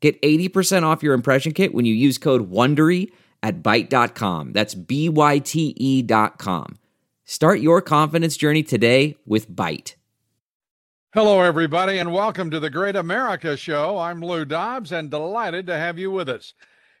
Get 0.00 0.20
80% 0.22 0.84
off 0.84 1.02
your 1.02 1.14
impression 1.14 1.52
kit 1.52 1.74
when 1.74 1.84
you 1.84 1.94
use 1.94 2.18
code 2.18 2.50
WONDERY 2.50 3.10
at 3.42 3.62
Byte.com. 3.62 4.52
That's 4.52 4.74
B-Y-T-E 4.74 6.02
dot 6.02 6.38
com. 6.38 6.78
Start 7.24 7.60
your 7.60 7.82
confidence 7.82 8.36
journey 8.36 8.62
today 8.62 9.16
with 9.26 9.50
Byte. 9.50 9.94
Hello, 11.14 11.40
everybody, 11.40 11.98
and 11.98 12.12
welcome 12.12 12.50
to 12.50 12.60
the 12.60 12.70
Great 12.70 12.94
America 12.94 13.56
Show. 13.56 13.98
I'm 13.98 14.20
Lou 14.20 14.44
Dobbs 14.44 14.92
and 14.92 15.10
delighted 15.10 15.66
to 15.66 15.76
have 15.76 15.98
you 15.98 16.10
with 16.10 16.28
us. 16.28 16.54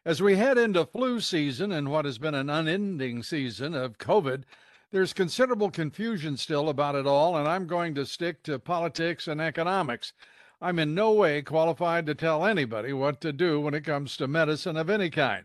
As 0.04 0.22
we 0.22 0.36
head 0.36 0.58
into 0.58 0.86
flu 0.86 1.20
season 1.20 1.70
and 1.72 1.90
what 1.90 2.04
has 2.04 2.18
been 2.18 2.34
an 2.34 2.50
unending 2.50 3.22
season 3.22 3.74
of 3.74 3.98
COVID, 3.98 4.44
there's 4.90 5.12
considerable 5.12 5.70
confusion 5.70 6.36
still 6.36 6.70
about 6.70 6.94
it 6.94 7.06
all, 7.06 7.36
and 7.36 7.46
I'm 7.46 7.66
going 7.66 7.94
to 7.96 8.06
stick 8.06 8.42
to 8.44 8.58
politics 8.58 9.28
and 9.28 9.40
economics. 9.40 10.14
I'm 10.60 10.78
in 10.78 10.94
no 10.94 11.12
way 11.12 11.42
qualified 11.42 12.06
to 12.06 12.14
tell 12.14 12.44
anybody 12.44 12.92
what 12.92 13.20
to 13.20 13.32
do 13.32 13.60
when 13.60 13.74
it 13.74 13.84
comes 13.84 14.16
to 14.16 14.26
medicine 14.26 14.76
of 14.76 14.90
any 14.90 15.08
kind. 15.08 15.44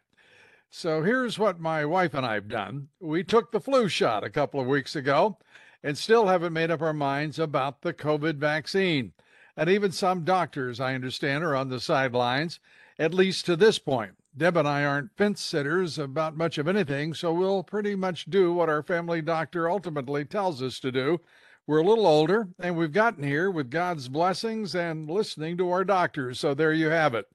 So 0.72 1.04
here's 1.04 1.38
what 1.38 1.60
my 1.60 1.86
wife 1.86 2.16
and 2.16 2.26
I've 2.26 2.48
done. 2.48 2.88
We 3.00 3.24
took 3.24 3.52
the 3.52 3.60
flu 3.60 3.88
shot 3.88 4.24
a 4.24 4.32
couple 4.32 4.60
of 4.60 4.66
weeks 4.66 4.96
ago 4.96 5.38
and 5.84 5.96
still 5.96 6.28
haven't 6.28 6.54
made 6.54 6.72
up 6.72 6.82
our 6.82 6.94
minds 6.94 7.38
about 7.38 7.82
the 7.82 7.94
COVID 7.94 8.38
vaccine. 8.38 9.14
And 9.56 9.70
even 9.70 9.92
some 9.92 10.24
doctors, 10.24 10.80
I 10.80 10.96
understand, 10.96 11.44
are 11.44 11.56
on 11.56 11.70
the 11.70 11.80
sidelines, 11.80 12.60
at 12.98 13.14
least 13.14 13.46
to 13.46 13.56
this 13.56 13.78
point. 13.78 14.14
Deb 14.36 14.58
and 14.58 14.68
I 14.68 14.84
aren't 14.84 15.16
fence 15.16 15.42
sitters 15.42 16.00
about 16.00 16.36
much 16.36 16.58
of 16.58 16.68
anything, 16.68 17.14
so 17.14 17.32
we'll 17.32 17.62
pretty 17.62 17.94
much 17.94 18.26
do 18.26 18.52
what 18.52 18.68
our 18.68 18.82
family 18.82 19.22
doctor 19.22 19.70
ultimately 19.70 20.26
tells 20.26 20.64
us 20.64 20.80
to 20.80 20.92
do. 20.92 21.22
We're 21.66 21.80
a 21.80 21.88
little 21.88 22.06
older, 22.06 22.50
and 22.60 22.76
we've 22.76 22.92
gotten 22.92 23.24
here 23.24 23.50
with 23.50 23.72
God's 23.72 24.10
blessings 24.10 24.76
and 24.76 25.10
listening 25.10 25.56
to 25.56 25.72
our 25.72 25.86
doctors. 25.86 26.38
So 26.42 26.54
there 26.54 26.74
you 26.74 26.90
have 26.90 27.16
it. 27.16 27.26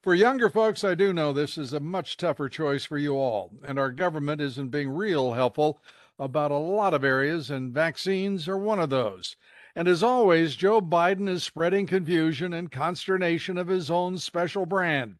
For 0.00 0.14
younger 0.14 0.48
folks, 0.48 0.84
I 0.84 0.94
do 0.94 1.12
know 1.12 1.32
this 1.32 1.58
is 1.58 1.72
a 1.72 1.80
much 1.80 2.16
tougher 2.16 2.48
choice 2.48 2.84
for 2.84 2.96
you 2.96 3.16
all, 3.16 3.50
and 3.66 3.80
our 3.80 3.90
government 3.90 4.40
isn't 4.40 4.68
being 4.68 4.88
real 4.88 5.32
helpful 5.32 5.80
about 6.16 6.52
a 6.52 6.58
lot 6.58 6.94
of 6.94 7.02
areas, 7.02 7.50
and 7.50 7.74
vaccines 7.74 8.46
are 8.46 8.56
one 8.56 8.78
of 8.78 8.90
those. 8.90 9.34
And 9.74 9.88
as 9.88 10.04
always, 10.04 10.54
Joe 10.54 10.80
Biden 10.80 11.28
is 11.28 11.42
spreading 11.42 11.88
confusion 11.88 12.52
and 12.52 12.70
consternation 12.70 13.58
of 13.58 13.66
his 13.66 13.90
own 13.90 14.16
special 14.16 14.64
brand, 14.64 15.16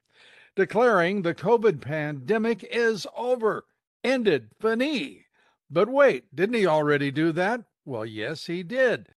declaring 0.55 1.22
the 1.22 1.34
COVID 1.34 1.80
pandemic 1.80 2.62
is 2.70 3.08
over, 3.16 3.64
ended, 4.05 4.50
fini. 4.60 5.27
But 5.68 5.88
wait, 5.88 6.33
didn't 6.33 6.55
he 6.55 6.66
already 6.68 7.10
do 7.10 7.33
that? 7.33 7.62
Well, 7.84 8.06
yes, 8.06 8.47
he 8.47 8.62
did. 8.62 9.08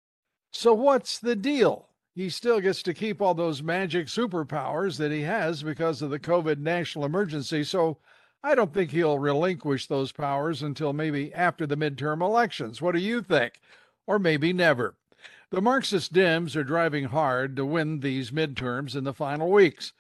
So 0.52 0.74
what's 0.74 1.20
the 1.20 1.36
deal? 1.36 1.90
He 2.16 2.30
still 2.30 2.62
gets 2.62 2.82
to 2.84 2.94
keep 2.94 3.22
all 3.22 3.34
those 3.34 3.62
magic 3.62 4.08
superpowers 4.08 4.98
that 4.98 5.12
he 5.12 5.22
has 5.22 5.64
because 5.64 6.02
of 6.02 6.10
the 6.10 6.20
COVID 6.20 6.60
national 6.60 7.06
emergency. 7.06 7.64
So 7.64 7.98
I 8.42 8.56
don't 8.56 8.74
think 8.74 8.92
he'll 8.92 9.20
relinquish 9.20 9.88
those 9.88 10.12
powers 10.12 10.62
until 10.64 10.94
maybe 10.94 11.34
after 11.34 11.68
the 11.68 11.76
midterm 11.76 12.22
elections. 12.22 12.82
What 12.82 12.94
do 12.94 13.02
you 13.02 13.22
think? 13.22 13.60
Or 14.08 14.18
maybe 14.18 14.54
never. 14.54 14.96
The 15.52 15.62
Marxist 15.62 16.14
Dems 16.14 16.56
are 16.56 16.64
driving 16.64 17.06
hard 17.06 17.56
to 17.56 17.66
win 17.66 18.00
these 18.00 18.32
midterms 18.32 18.96
in 18.96 19.04
the 19.04 19.14
final 19.14 19.52
weeks. 19.52 19.94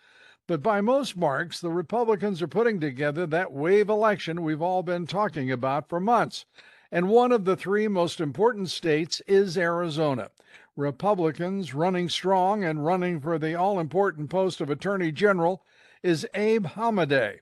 But 0.48 0.64
by 0.64 0.80
most 0.82 1.18
marks, 1.18 1.60
the 1.60 1.70
Republicans 1.70 2.42
are 2.42 2.48
putting 2.48 2.80
together 2.80 3.26
that 3.28 3.52
wave 3.52 3.90
election 3.90 4.44
we've 4.44 4.62
all 4.62 4.84
been 4.84 5.06
talking 5.06 5.52
about 5.52 5.90
for 5.90 6.00
months. 6.00 6.46
And 6.96 7.10
one 7.10 7.34
of 7.34 7.44
the 7.44 7.58
three 7.58 7.90
most 7.90 8.22
important 8.22 8.70
states 8.70 9.22
is 9.28 9.58
Arizona. 9.58 10.30
Republicans 10.78 11.74
running 11.74 12.08
strong 12.08 12.64
and 12.64 12.86
running 12.86 13.20
for 13.20 13.38
the 13.38 13.54
all 13.54 13.82
important 13.82 14.30
post 14.30 14.62
of 14.62 14.70
Attorney 14.70 15.12
General 15.12 15.62
is 16.04 16.26
Abe 16.34 16.66
Hamadeh. 16.68 17.40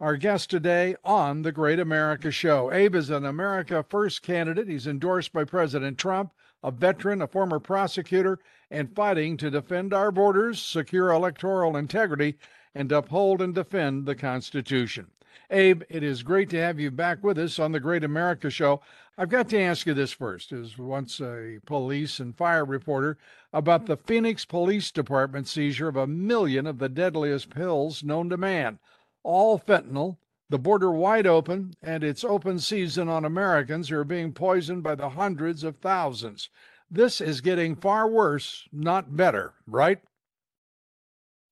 Our 0.00 0.16
guest 0.16 0.48
today 0.48 0.96
on 1.04 1.42
the 1.42 1.52
Great 1.52 1.78
America 1.78 2.30
Show. 2.30 2.72
Abe 2.72 2.94
is 2.94 3.10
an 3.10 3.26
America 3.26 3.84
First 3.86 4.22
candidate. 4.22 4.66
He's 4.66 4.86
endorsed 4.86 5.30
by 5.30 5.44
President 5.44 5.98
Trump, 5.98 6.30
a 6.62 6.70
veteran, 6.70 7.20
a 7.20 7.26
former 7.26 7.58
prosecutor, 7.58 8.38
and 8.70 8.96
fighting 8.96 9.36
to 9.36 9.50
defend 9.50 9.92
our 9.92 10.10
borders, 10.10 10.58
secure 10.58 11.10
electoral 11.10 11.76
integrity, 11.76 12.38
and 12.74 12.90
uphold 12.90 13.42
and 13.42 13.54
defend 13.54 14.06
the 14.06 14.14
Constitution. 14.14 15.08
Abe, 15.50 15.82
it 15.88 16.02
is 16.02 16.22
great 16.22 16.50
to 16.50 16.60
have 16.60 16.80
you 16.80 16.90
back 16.90 17.22
with 17.22 17.38
us 17.38 17.58
on 17.58 17.72
the 17.72 17.80
Great 17.80 18.04
America 18.04 18.50
Show. 18.50 18.80
I've 19.18 19.28
got 19.28 19.48
to 19.50 19.60
ask 19.60 19.86
you 19.86 19.94
this 19.94 20.12
first, 20.12 20.52
as 20.52 20.76
once 20.76 21.20
a 21.20 21.58
police 21.64 22.18
and 22.20 22.36
fire 22.36 22.64
reporter, 22.64 23.16
about 23.52 23.86
the 23.86 23.96
Phoenix 23.96 24.44
Police 24.44 24.90
Department 24.90 25.48
seizure 25.48 25.88
of 25.88 25.96
a 25.96 26.06
million 26.06 26.66
of 26.66 26.78
the 26.78 26.88
deadliest 26.88 27.50
pills 27.50 28.02
known 28.02 28.28
to 28.28 28.36
man. 28.36 28.78
All 29.22 29.58
fentanyl, 29.58 30.18
the 30.48 30.58
border 30.58 30.90
wide 30.90 31.26
open, 31.26 31.74
and 31.82 32.04
it's 32.04 32.24
open 32.24 32.58
season 32.58 33.08
on 33.08 33.24
Americans 33.24 33.88
who 33.88 33.98
are 33.98 34.04
being 34.04 34.32
poisoned 34.32 34.82
by 34.82 34.94
the 34.94 35.10
hundreds 35.10 35.64
of 35.64 35.76
thousands. 35.76 36.50
This 36.90 37.20
is 37.20 37.40
getting 37.40 37.74
far 37.74 38.08
worse, 38.08 38.68
not 38.72 39.16
better, 39.16 39.54
right? 39.66 40.00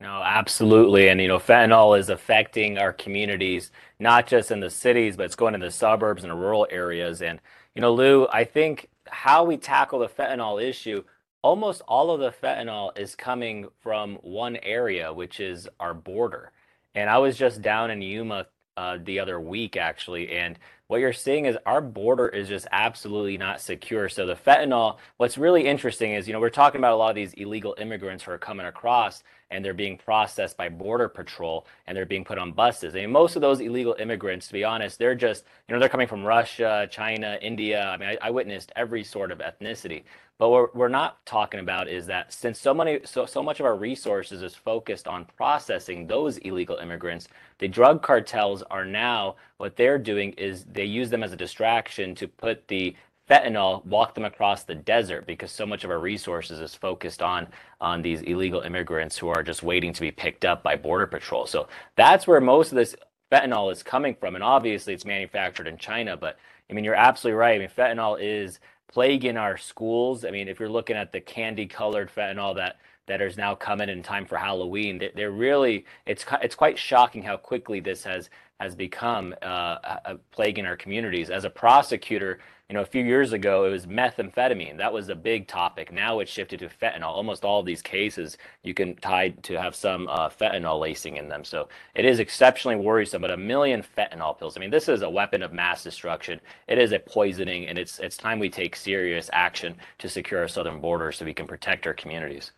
No, 0.01 0.23
absolutely. 0.23 1.09
And, 1.09 1.21
you 1.21 1.29
know, 1.29 1.39
fentanyl 1.39 1.99
is 1.99 2.11
affecting 2.11 2.79
our 2.79 2.93
communities, 2.93 3.71
not 3.99 4.27
just 4.27 4.51
in 4.51 4.61
the 4.61 4.71
cities, 4.71 5.17
but 5.17 5.25
it's 5.25 5.37
going 5.37 5.55
to 5.55 5.59
the 5.59 5.71
suburbs 5.71 6.23
and 6.25 6.31
the 6.31 6.37
rural 6.37 6.67
areas. 6.71 7.23
And, 7.23 7.41
you 7.75 7.81
know, 7.81 7.93
Lou, 7.95 8.27
I 8.29 8.45
think 8.45 8.89
how 9.09 9.45
we 9.45 9.57
tackle 9.57 10.01
the 10.01 10.09
fentanyl 10.09 10.63
issue, 10.63 11.05
almost 11.43 11.81
all 11.89 12.11
of 12.11 12.21
the 12.21 12.33
fentanyl 12.33 12.97
is 12.99 13.15
coming 13.15 13.69
from 13.81 14.17
one 14.17 14.57
area, 14.63 15.13
which 15.13 15.41
is 15.41 15.69
our 15.81 15.95
border. 15.95 16.53
And 16.95 17.09
I 17.09 17.19
was 17.19 17.39
just 17.39 17.63
down 17.63 17.91
in 17.91 18.03
Yuma 18.03 18.47
uh, 18.77 18.99
the 19.03 19.21
other 19.21 19.41
week, 19.41 19.77
actually, 19.77 20.31
and 20.31 20.59
what 20.89 21.01
you're 21.01 21.13
seeing 21.13 21.47
is 21.47 21.57
our 21.65 21.81
border 21.81 22.29
is 22.29 22.49
just 22.49 22.67
absolutely 22.71 23.39
not 23.39 23.61
secure. 23.61 24.09
So 24.09 24.27
the 24.27 24.35
fentanyl, 24.35 24.99
what's 25.17 25.39
really 25.39 25.67
interesting 25.67 26.13
is, 26.13 26.27
you 26.27 26.35
know, 26.35 26.41
we're 26.41 26.51
talking 26.51 26.79
about 26.79 26.93
a 26.93 26.97
lot 26.97 27.11
of 27.11 27.17
these 27.17 27.33
illegal 27.35 27.75
immigrants 27.79 28.25
who 28.25 28.33
are 28.33 28.39
coming 28.39 28.67
across 28.67 29.23
and 29.51 29.65
they're 29.65 29.73
being 29.73 29.97
processed 29.97 30.57
by 30.57 30.69
border 30.69 31.09
patrol 31.09 31.67
and 31.87 31.97
they're 31.97 32.05
being 32.05 32.25
put 32.25 32.39
on 32.39 32.53
buses. 32.53 32.95
I 32.95 32.99
mean, 32.99 33.13
most 33.13 33.35
of 33.37 33.43
those 33.43 33.61
illegal 33.61 33.97
immigrants, 33.99 34.47
to 34.49 34.53
be 34.53 34.65
honest, 34.65 34.99
they're 34.99 35.15
just, 35.15 35.45
you 35.69 35.75
know, 35.75 35.81
they're 35.81 35.89
coming 35.89 36.09
from 36.09 36.25
Russia, 36.25 36.87
China, 36.91 37.39
India. 37.41 37.87
I 37.87 37.97
mean, 37.97 38.09
I, 38.11 38.19
I 38.21 38.31
witnessed 38.31 38.73
every 38.77 39.05
sort 39.05 39.33
of 39.33 39.39
ethnicity. 39.39 40.05
But 40.37 40.49
what 40.49 40.75
we're 40.75 40.89
not 40.89 41.25
talking 41.27 41.61
about 41.61 41.89
is 41.89 42.07
that 42.07 42.33
since 42.33 42.59
so 42.59 42.75
many, 42.75 43.01
so, 43.05 43.25
so 43.25 43.41
much 43.41 43.61
of 43.61 43.67
our 43.67 43.77
resources 43.77 44.43
is 44.43 44.55
focused 44.55 45.07
on 45.07 45.27
processing 45.37 46.09
those 46.09 46.39
illegal 46.39 46.79
immigrants, 46.79 47.29
the 47.59 47.69
drug 47.69 48.03
cartels 48.03 48.65
are 48.65 48.85
now 48.85 49.37
what 49.59 49.77
they're 49.77 49.99
doing 49.99 50.33
is 50.33 50.65
they 50.65 50.85
use 50.85 51.11
them 51.11 51.23
as 51.23 51.33
a 51.33 51.37
distraction 51.37 52.15
to 52.17 52.29
put 52.29 52.67
the 52.69 52.97
fentanyl, 53.29 53.85
walk 53.87 54.15
them 54.15 54.25
across 54.25 54.65
the 54.65 54.75
desert 54.75 55.27
because 55.27 55.51
so 55.51 55.65
much 55.65 55.85
of 55.85 55.91
our 55.91 55.99
resources 55.99 56.61
is 56.61 56.75
focused 56.75 57.23
on 57.23 57.47
on 57.81 58.03
these 58.03 58.21
illegal 58.23 58.61
immigrants 58.61 59.17
who 59.17 59.29
are 59.29 59.43
just 59.43 59.63
waiting 59.63 59.93
to 59.93 60.01
be 60.01 60.11
picked 60.11 60.45
up 60.45 60.63
by 60.63 60.77
border 60.77 61.07
patrol. 61.07 61.47
So 61.47 61.69
that's 61.97 62.27
where 62.27 62.41
most 62.41 62.73
of 62.73 62.77
this 62.77 62.95
fentanyl 63.33 63.73
is 63.73 63.83
coming 63.83 64.15
from, 64.15 64.35
and 64.35 64.45
obviously 64.45 64.93
it's 64.93 65.07
manufactured 65.07 65.67
in 65.67 65.79
China. 65.79 66.17
But 66.17 66.39
I 66.69 66.75
mean, 66.75 66.85
you're 66.85 66.95
absolutely 66.95 67.39
right. 67.39 67.55
I 67.55 67.59
mean, 67.59 67.69
fentanyl 67.69 68.19
is 68.21 68.61
plaguing 68.89 69.37
our 69.37 69.57
schools. 69.57 70.25
I 70.25 70.31
mean, 70.31 70.49
if 70.49 70.61
you're 70.61 70.69
looking 70.69 70.97
at 70.97 71.13
the 71.13 71.21
candy 71.21 71.67
colored 71.67 72.11
fentanyl 72.15 72.55
that 72.57 72.77
that 73.07 73.21
is 73.21 73.37
now 73.37 73.55
coming 73.55 73.91
in 73.91 74.03
time 74.03 74.25
for 74.25 74.37
Halloween, 74.37 75.03
they're 75.15 75.31
really 75.31 75.87
it's 76.07 76.25
it's 76.43 76.55
quite 76.55 76.79
shocking 76.79 77.23
how 77.23 77.37
quickly 77.37 77.81
this 77.81 78.05
has 78.05 78.29
has 78.61 78.75
become 78.75 79.35
uh, 79.43 79.99
a 80.05 80.17
plague 80.31 80.59
in 80.59 80.67
our 80.67 80.77
communities. 80.77 81.29
As 81.31 81.45
a 81.45 81.51
prosecutor, 81.51 82.39
you 82.69 82.75
know, 82.75 82.83
a 82.83 82.87
few 82.87 83.05
years 83.05 83.33
ago 83.33 83.65
it 83.65 83.71
was 83.71 83.87
methamphetamine. 83.87 84.79
That 84.79 84.93
was 84.93 85.09
a 85.09 85.15
big 85.15 85.49
topic. 85.49 85.93
Now 85.93 86.21
it's 86.21 86.31
shifted 86.31 86.61
to 86.61 86.69
fentanyl. 86.69 87.09
Almost 87.09 87.45
all 87.45 87.61
of 87.61 87.67
these 87.67 87.83
cases 87.83 88.39
you 88.63 88.73
can 88.73 88.95
tie 88.97 89.31
to 89.31 89.61
have 89.61 89.75
some 89.75 90.09
uh, 90.09 90.29
fentanyl 90.29 90.81
lacing 90.81 91.17
in 91.17 91.29
them. 91.29 91.45
So 91.45 91.69
it 91.95 92.05
is 92.05 92.21
exceptionally 92.21 92.77
worrisome. 92.77 93.23
But 93.23 93.33
a 93.33 93.37
million 93.37 93.83
fentanyl 93.83 94.39
pills. 94.39 94.57
I 94.57 94.61
mean, 94.61 94.71
this 94.71 94.89
is 94.89 95.03
a 95.03 95.11
weapon 95.11 95.43
of 95.43 95.53
mass 95.53 95.83
destruction. 95.83 96.41
It 96.69 96.79
is 96.79 96.93
a 96.93 97.01
poisoning, 97.01 97.67
and 97.67 97.77
it's 97.77 97.99
it's 97.99 98.17
time 98.17 98.39
we 98.39 98.51
take 98.51 98.77
serious 98.77 99.29
action 99.33 99.77
to 99.99 100.09
secure 100.09 100.41
our 100.41 100.49
southern 100.49 100.81
border 100.81 101.13
so 101.13 101.25
we 101.25 101.35
can 101.35 101.47
protect 101.47 101.87
our 101.87 101.95
communities. 101.95 102.53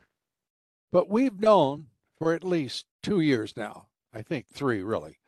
But 0.92 1.08
we've 1.08 1.40
known 1.40 1.86
for 2.18 2.32
at 2.32 2.44
least 2.44 2.86
two 3.02 3.20
years 3.20 3.54
now 3.56 3.86
I 4.16 4.22
think 4.22 4.46
three 4.48 4.82
really, 4.82 5.18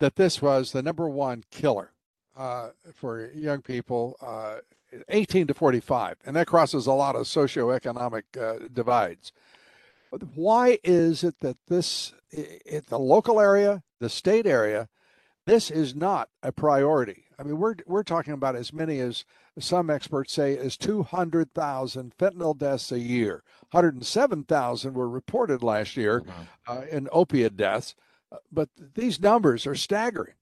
that 0.00 0.16
this 0.16 0.42
was 0.42 0.72
the 0.72 0.82
number 0.82 1.08
one 1.08 1.44
killer 1.50 1.92
uh, 2.36 2.70
for 2.94 3.30
young 3.32 3.62
people, 3.62 4.16
uh, 4.20 4.56
18 5.08 5.46
to 5.46 5.54
45, 5.54 6.16
and 6.26 6.34
that 6.34 6.46
crosses 6.46 6.86
a 6.86 6.92
lot 6.92 7.14
of 7.14 7.22
socioeconomic 7.22 8.22
uh, 8.40 8.66
divides. 8.72 9.32
Why 10.34 10.78
is 10.82 11.22
it 11.22 11.36
that 11.40 11.58
this, 11.68 12.12
at 12.70 12.86
the 12.86 12.98
local 12.98 13.40
area, 13.40 13.84
the 14.00 14.08
state 14.08 14.46
area, 14.46 14.88
this 15.46 15.70
is 15.70 15.94
not 15.94 16.28
a 16.42 16.50
priority? 16.50 17.26
I 17.38 17.42
mean, 17.42 17.58
we're 17.58 17.76
we're 17.86 18.02
talking 18.02 18.34
about 18.34 18.54
as 18.54 18.72
many 18.72 19.00
as 19.00 19.24
some 19.58 19.88
experts 19.88 20.34
say 20.34 20.58
as 20.58 20.76
200,000 20.76 22.12
fentanyl 22.18 22.58
deaths 22.58 22.92
a 22.92 22.98
year. 22.98 23.42
107,000 23.70 24.94
were 24.94 25.08
reported 25.08 25.62
last 25.62 25.96
year 25.96 26.20
mm-hmm. 26.20 26.42
uh, 26.66 26.82
in 26.90 27.08
opiate 27.12 27.56
deaths, 27.56 27.94
but 28.52 28.68
these 28.94 29.20
numbers 29.20 29.66
are 29.66 29.74
staggering. 29.74 30.34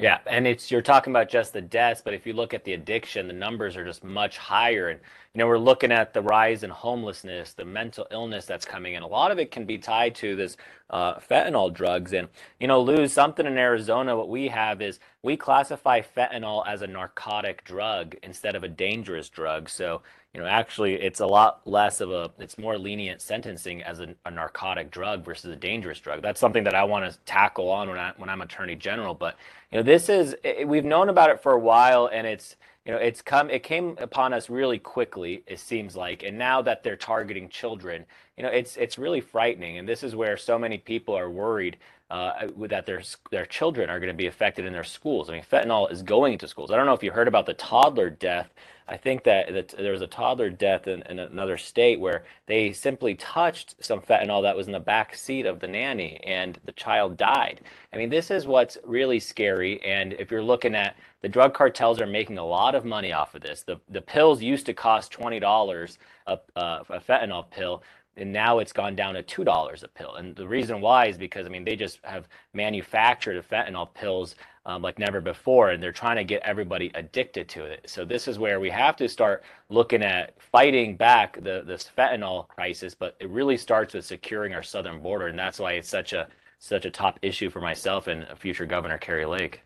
Yeah, 0.00 0.18
and 0.26 0.46
it's 0.46 0.70
you're 0.70 0.80
talking 0.80 1.12
about 1.12 1.28
just 1.28 1.52
the 1.52 1.60
deaths, 1.60 2.00
but 2.04 2.14
if 2.14 2.24
you 2.24 2.32
look 2.32 2.54
at 2.54 2.62
the 2.62 2.74
addiction, 2.74 3.26
the 3.26 3.32
numbers 3.32 3.76
are 3.76 3.84
just 3.84 4.04
much 4.04 4.38
higher. 4.38 4.90
And 4.90 5.00
you 5.34 5.40
know, 5.40 5.48
we're 5.48 5.58
looking 5.58 5.90
at 5.90 6.14
the 6.14 6.22
rise 6.22 6.62
in 6.62 6.70
homelessness, 6.70 7.54
the 7.54 7.64
mental 7.64 8.06
illness 8.12 8.44
that's 8.44 8.64
coming 8.64 8.94
in. 8.94 9.02
A 9.02 9.06
lot 9.08 9.32
of 9.32 9.40
it 9.40 9.50
can 9.50 9.64
be 9.64 9.76
tied 9.76 10.14
to 10.16 10.36
this 10.36 10.56
uh, 10.90 11.16
fentanyl 11.16 11.74
drugs. 11.74 12.12
And 12.12 12.28
you 12.60 12.68
know, 12.68 12.80
lose 12.80 13.12
something 13.12 13.44
in 13.44 13.58
Arizona. 13.58 14.16
What 14.16 14.28
we 14.28 14.46
have 14.46 14.80
is 14.82 15.00
we 15.24 15.36
classify 15.36 16.00
fentanyl 16.00 16.64
as 16.68 16.82
a 16.82 16.86
narcotic 16.86 17.64
drug 17.64 18.14
instead 18.22 18.54
of 18.54 18.62
a 18.62 18.68
dangerous 18.68 19.28
drug. 19.28 19.68
So 19.68 20.02
you 20.34 20.40
know, 20.40 20.46
actually, 20.46 20.94
it's 20.94 21.20
a 21.20 21.26
lot 21.26 21.62
less 21.66 22.00
of 22.00 22.10
a, 22.10 22.30
it's 22.38 22.58
more 22.58 22.76
lenient 22.78 23.22
sentencing 23.22 23.82
as 23.82 24.00
a, 24.00 24.14
a 24.26 24.30
narcotic 24.30 24.90
drug 24.90 25.24
versus 25.24 25.50
a 25.50 25.56
dangerous 25.56 25.98
drug. 26.00 26.22
That's 26.22 26.38
something 26.38 26.64
that 26.64 26.74
I 26.74 26.84
want 26.84 27.10
to 27.10 27.18
tackle 27.20 27.70
on 27.70 27.88
when 27.88 27.98
I 27.98 28.12
when 28.16 28.28
I'm 28.28 28.42
Attorney 28.42 28.76
General. 28.76 29.14
But 29.14 29.36
you 29.72 29.78
know, 29.78 29.82
this 29.82 30.08
is 30.08 30.36
we've 30.66 30.84
known 30.84 31.08
about 31.08 31.30
it 31.30 31.42
for 31.42 31.52
a 31.52 31.58
while, 31.58 32.10
and 32.12 32.26
it's 32.26 32.56
you 32.84 32.92
know, 32.92 32.98
it's 32.98 33.22
come 33.22 33.48
it 33.50 33.62
came 33.62 33.96
upon 33.98 34.34
us 34.34 34.50
really 34.50 34.78
quickly. 34.78 35.42
It 35.46 35.60
seems 35.60 35.96
like, 35.96 36.22
and 36.22 36.38
now 36.38 36.60
that 36.62 36.82
they're 36.82 36.96
targeting 36.96 37.48
children, 37.48 38.04
you 38.36 38.42
know, 38.42 38.50
it's 38.50 38.76
it's 38.76 38.98
really 38.98 39.22
frightening. 39.22 39.78
And 39.78 39.88
this 39.88 40.02
is 40.02 40.14
where 40.14 40.36
so 40.36 40.58
many 40.58 40.78
people 40.78 41.16
are 41.16 41.30
worried 41.30 41.78
uh, 42.10 42.48
that 42.68 42.86
their 42.86 43.02
their 43.30 43.46
children 43.46 43.90
are 43.90 43.98
going 43.98 44.12
to 44.12 44.16
be 44.16 44.26
affected 44.26 44.66
in 44.66 44.72
their 44.72 44.84
schools. 44.84 45.30
I 45.30 45.34
mean, 45.34 45.42
fentanyl 45.42 45.90
is 45.90 46.02
going 46.02 46.34
into 46.34 46.48
schools. 46.48 46.70
I 46.70 46.76
don't 46.76 46.86
know 46.86 46.94
if 46.94 47.02
you 47.02 47.12
heard 47.12 47.28
about 47.28 47.46
the 47.46 47.54
toddler 47.54 48.10
death 48.10 48.50
I 48.88 48.96
think 48.96 49.24
that, 49.24 49.52
that 49.52 49.68
there 49.76 49.92
was 49.92 50.02
a 50.02 50.06
toddler 50.06 50.50
death 50.50 50.86
in, 50.86 51.02
in, 51.02 51.18
another 51.18 51.58
state 51.58 52.00
where 52.00 52.24
they 52.46 52.72
simply 52.72 53.14
touched 53.14 53.74
some 53.84 54.00
fentanyl 54.00 54.42
that 54.42 54.56
was 54.56 54.66
in 54.66 54.72
the 54.72 54.80
back 54.80 55.14
seat 55.14 55.46
of 55.46 55.60
the 55.60 55.68
nanny 55.68 56.20
and 56.24 56.58
the 56.64 56.72
child 56.72 57.16
died. 57.16 57.60
I 57.92 57.96
mean, 57.96 58.08
this 58.08 58.30
is 58.30 58.46
what's 58.46 58.78
really 58.84 59.20
scary. 59.20 59.82
And 59.82 60.14
if 60.14 60.30
you're 60.30 60.42
looking 60.42 60.74
at 60.74 60.96
the 61.20 61.28
drug 61.28 61.52
cartels 61.52 62.00
are 62.00 62.06
making 62.06 62.38
a 62.38 62.44
lot 62.44 62.74
of 62.74 62.84
money 62.84 63.12
off 63.12 63.34
of 63.34 63.42
this. 63.42 63.62
The, 63.62 63.80
the 63.88 64.00
pills 64.00 64.40
used 64.40 64.66
to 64.66 64.74
cost 64.74 65.12
$20 65.12 65.98
a, 66.26 66.38
a 66.56 67.00
fentanyl 67.00 67.50
pill 67.50 67.82
and 68.18 68.32
now 68.32 68.58
it's 68.58 68.72
gone 68.72 68.94
down 68.94 69.14
to 69.14 69.22
two 69.22 69.44
dollars 69.44 69.82
a 69.82 69.88
pill. 69.88 70.16
And 70.16 70.34
the 70.36 70.46
reason 70.46 70.80
why 70.80 71.06
is 71.06 71.16
because 71.16 71.46
I 71.46 71.48
mean 71.48 71.64
they 71.64 71.76
just 71.76 71.98
have 72.04 72.28
manufactured 72.52 73.42
fentanyl 73.48 73.92
pills 73.94 74.34
um, 74.66 74.82
like 74.82 74.98
never 74.98 75.22
before, 75.22 75.70
and 75.70 75.82
they're 75.82 75.92
trying 75.92 76.16
to 76.16 76.24
get 76.24 76.42
everybody 76.42 76.90
addicted 76.94 77.48
to 77.48 77.64
it. 77.64 77.88
So 77.88 78.04
this 78.04 78.28
is 78.28 78.38
where 78.38 78.60
we 78.60 78.68
have 78.68 78.96
to 78.96 79.08
start 79.08 79.42
looking 79.70 80.02
at 80.02 80.40
fighting 80.42 80.96
back 80.96 81.42
the 81.42 81.62
this 81.66 81.90
fentanyl 81.96 82.46
crisis, 82.48 82.94
but 82.94 83.16
it 83.18 83.30
really 83.30 83.56
starts 83.56 83.94
with 83.94 84.04
securing 84.04 84.52
our 84.52 84.62
southern 84.62 85.00
border, 85.00 85.28
and 85.28 85.38
that's 85.38 85.58
why 85.58 85.72
it's 85.72 85.88
such 85.88 86.12
a 86.12 86.28
such 86.58 86.84
a 86.84 86.90
top 86.90 87.18
issue 87.22 87.48
for 87.48 87.60
myself 87.60 88.08
and 88.08 88.26
future 88.36 88.66
Governor 88.66 88.98
Kari 88.98 89.24
Lake. 89.24 89.62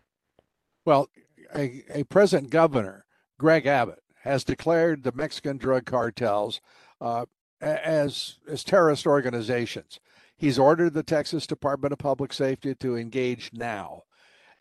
Well, 0.85 1.09
a, 1.55 1.83
a 1.93 2.03
present 2.03 2.49
governor, 2.49 3.05
Greg 3.37 3.65
Abbott, 3.65 4.03
has 4.23 4.43
declared 4.43 5.03
the 5.03 5.11
Mexican 5.11 5.57
drug 5.57 5.85
cartels 5.85 6.61
uh, 7.01 7.25
as 7.63 8.39
as 8.47 8.63
terrorist 8.63 9.07
organizations. 9.07 9.99
He's 10.35 10.59
ordered 10.59 10.93
the 10.93 11.03
Texas 11.03 11.47
Department 11.47 11.93
of 11.93 11.99
Public 11.99 12.33
Safety 12.33 12.75
to 12.75 12.97
engage 12.97 13.51
now. 13.53 14.03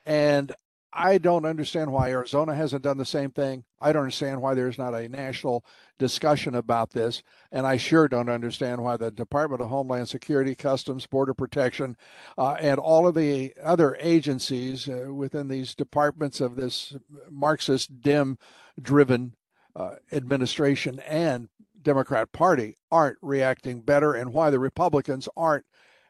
And 0.07 0.53
I 0.93 1.17
don't 1.17 1.47
understand 1.47 1.91
why 1.91 2.11
Arizona 2.11 2.55
hasn't 2.55 2.83
done 2.83 2.99
the 2.99 3.07
same 3.07 3.31
thing. 3.31 3.65
I 3.81 3.93
don't 3.93 4.03
understand 4.03 4.43
why 4.43 4.55
there's 4.55 4.77
not 4.77 4.95
a 4.95 5.09
national 5.09 5.65
discussion 5.99 6.55
about 6.55 6.91
this. 6.91 7.23
And 7.51 7.67
I 7.67 7.79
sure 7.79 8.09
don't 8.09 8.29
understand 8.29 8.83
why 8.83 8.99
the 8.99 9.11
Department 9.11 9.63
of 9.63 9.69
Homeland 9.69 10.09
Security, 10.09 10.55
Customs, 10.55 11.07
Border 11.07 11.33
Protection, 11.33 11.97
uh, 12.37 12.57
and 12.61 12.79
all 12.79 13.07
of 13.09 13.15
the 13.15 13.55
other 13.63 13.97
agencies 14.01 14.87
uh, 14.87 15.13
within 15.13 15.49
these 15.49 15.75
departments 15.75 16.43
of 16.43 16.57
this 16.57 16.95
Marxist, 17.31 18.03
Dem 18.03 18.37
driven 18.81 19.35
uh, 19.75 19.95
administration 20.13 21.01
and 21.01 21.49
Democrat 21.83 22.33
Party 22.33 22.77
aren't 22.91 23.19
reacting 23.23 23.81
better 23.81 24.15
and 24.15 24.33
why 24.33 24.51
the 24.51 24.59
Republicans 24.59 25.29
aren't, 25.37 25.65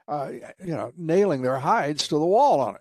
uh, 0.08 0.30
you 0.64 0.74
know, 0.74 0.92
nailing 0.96 1.42
their 1.42 1.58
hides 1.58 2.08
to 2.08 2.18
the 2.18 2.26
wall 2.26 2.60
on 2.60 2.74
it. 2.74 2.80